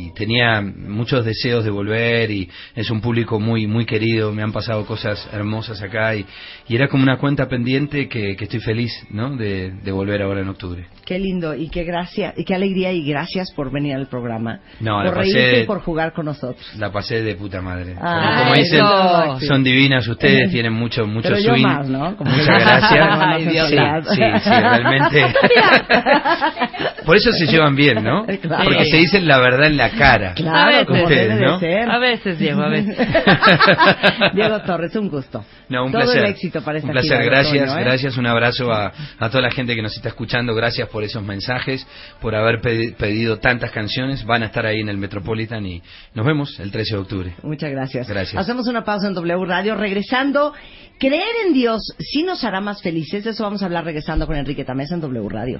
y 0.07 0.11
tenía 0.15 0.61
muchos 0.61 1.25
deseos 1.25 1.63
de 1.63 1.69
volver 1.69 2.31
y 2.31 2.49
es 2.75 2.89
un 2.89 3.01
público 3.01 3.39
muy, 3.39 3.67
muy 3.67 3.85
querido, 3.85 4.31
me 4.31 4.41
han 4.43 4.51
pasado 4.51 4.85
cosas 4.85 5.27
hermosas 5.33 5.81
acá 5.81 6.15
y, 6.15 6.25
y 6.67 6.75
era 6.75 6.87
como 6.87 7.03
una 7.03 7.17
cuenta 7.17 7.47
pendiente 7.47 8.07
que, 8.07 8.35
que 8.35 8.43
estoy 8.45 8.59
feliz, 8.59 8.91
¿no? 9.09 9.35
De, 9.35 9.71
de 9.71 9.91
volver 9.91 10.21
ahora 10.21 10.41
en 10.41 10.49
octubre. 10.49 10.87
Qué 11.05 11.17
lindo 11.19 11.55
y 11.55 11.69
qué 11.69 11.83
gracia 11.83 12.33
y 12.37 12.43
qué 12.43 12.55
alegría 12.55 12.91
y 12.91 13.03
gracias 13.03 13.51
por 13.51 13.71
venir 13.71 13.95
al 13.95 14.07
programa. 14.07 14.59
No, 14.79 15.03
la 15.03 15.09
por 15.11 15.19
pasé- 15.23 15.33
reírte 15.33 15.63
y 15.63 15.65
por 15.65 15.81
jugar 15.81 16.13
con 16.13 16.25
nosotros. 16.25 16.65
La 16.77 16.91
pasé 16.91 17.21
de 17.21 17.35
puta 17.35 17.61
madre. 17.61 17.95
Ah, 17.99 18.29
como, 18.37 18.43
como 18.43 18.55
dicen, 18.55 18.79
son 19.47 19.63
divinas 19.63 20.07
ustedes, 20.07 20.49
tienen 20.51 20.73
mucho 20.73 21.05
mucho 21.07 21.29
Pero 21.29 21.39
yo 21.41 21.53
swing. 21.53 21.63
más, 21.63 21.87
¿no? 21.89 22.15
Como 22.17 22.31
Muchas 22.31 22.47
que- 22.57 22.63
gracias. 22.63 23.07
Ay, 23.21 23.45
Dios. 23.45 23.69
sí, 23.69 23.75
sí, 24.15 24.21
sí, 24.43 24.49
realmente. 24.49 25.25
Por 27.05 27.15
eso 27.17 27.31
se 27.31 27.47
llevan 27.47 27.75
bien, 27.75 28.03
¿no? 28.03 28.25
Claro. 28.41 28.63
Porque 28.63 28.85
se 28.85 28.97
dicen 28.97 29.27
la 29.27 29.39
verdad 29.39 29.67
en 29.67 29.77
la 29.77 29.89
cara. 29.91 30.33
Claro, 30.33 30.85
como 30.85 31.03
Ustedes, 31.03 31.27
debe 31.29 31.35
de 31.39 31.45
¿no? 31.45 31.59
ser. 31.59 31.89
A 31.89 31.97
veces, 31.99 32.39
Diego, 32.39 32.61
a 32.61 32.69
veces. 32.69 32.97
Diego 34.33 34.59
Torres, 34.61 34.95
un 34.95 35.09
gusto. 35.09 35.43
No, 35.67 35.85
un 35.85 35.91
Todo 35.91 36.03
placer. 36.03 36.23
el 36.23 36.29
éxito 36.31 36.61
para 36.63 36.77
esta 36.79 36.87
un 36.87 36.93
placer, 36.93 37.23
gracias, 37.23 37.63
otoño, 37.69 37.79
¿eh? 37.79 37.83
gracias, 37.83 38.17
un 38.17 38.25
abrazo 38.25 38.71
a, 38.71 38.91
a 39.19 39.29
toda 39.29 39.41
la 39.41 39.51
gente 39.51 39.75
que 39.75 39.81
nos 39.81 39.95
está 39.95 40.09
escuchando, 40.09 40.55
gracias 40.55 40.87
por 40.89 41.03
esos 41.03 41.21
mensajes, 41.23 41.85
por 42.21 42.33
haber 42.35 42.61
pedi- 42.61 42.95
pedido 42.95 43.37
tantas 43.37 43.71
canciones, 43.71 44.23
van 44.25 44.43
a 44.43 44.47
estar 44.47 44.65
ahí 44.65 44.79
en 44.79 44.89
el 44.89 44.97
Metropolitan 44.97 45.65
y 45.65 45.81
nos 46.15 46.25
vemos 46.25 46.59
el 46.59 46.71
13 46.71 46.95
de 46.95 47.01
octubre. 47.01 47.33
Muchas 47.43 47.69
gracias. 47.71 48.07
Gracias. 48.07 48.41
Hacemos 48.41 48.67
una 48.67 48.83
pausa 48.89 49.07
en 49.07 49.13
W 49.13 49.45
Radio. 49.45 49.75
Regresando, 49.75 50.51
creer 50.97 51.45
en 51.45 51.53
Dios 51.53 51.93
sí 51.99 52.23
nos 52.23 52.43
hará 52.43 52.59
más 52.59 52.81
felices. 52.81 53.23
De 53.23 53.29
eso 53.29 53.43
vamos 53.43 53.61
a 53.61 53.65
hablar 53.65 53.85
regresando 53.85 54.25
con 54.25 54.35
Enrique 54.35 54.65
Tamés 54.65 54.91
en 54.91 54.99
W 54.99 55.29
Radio. 55.29 55.59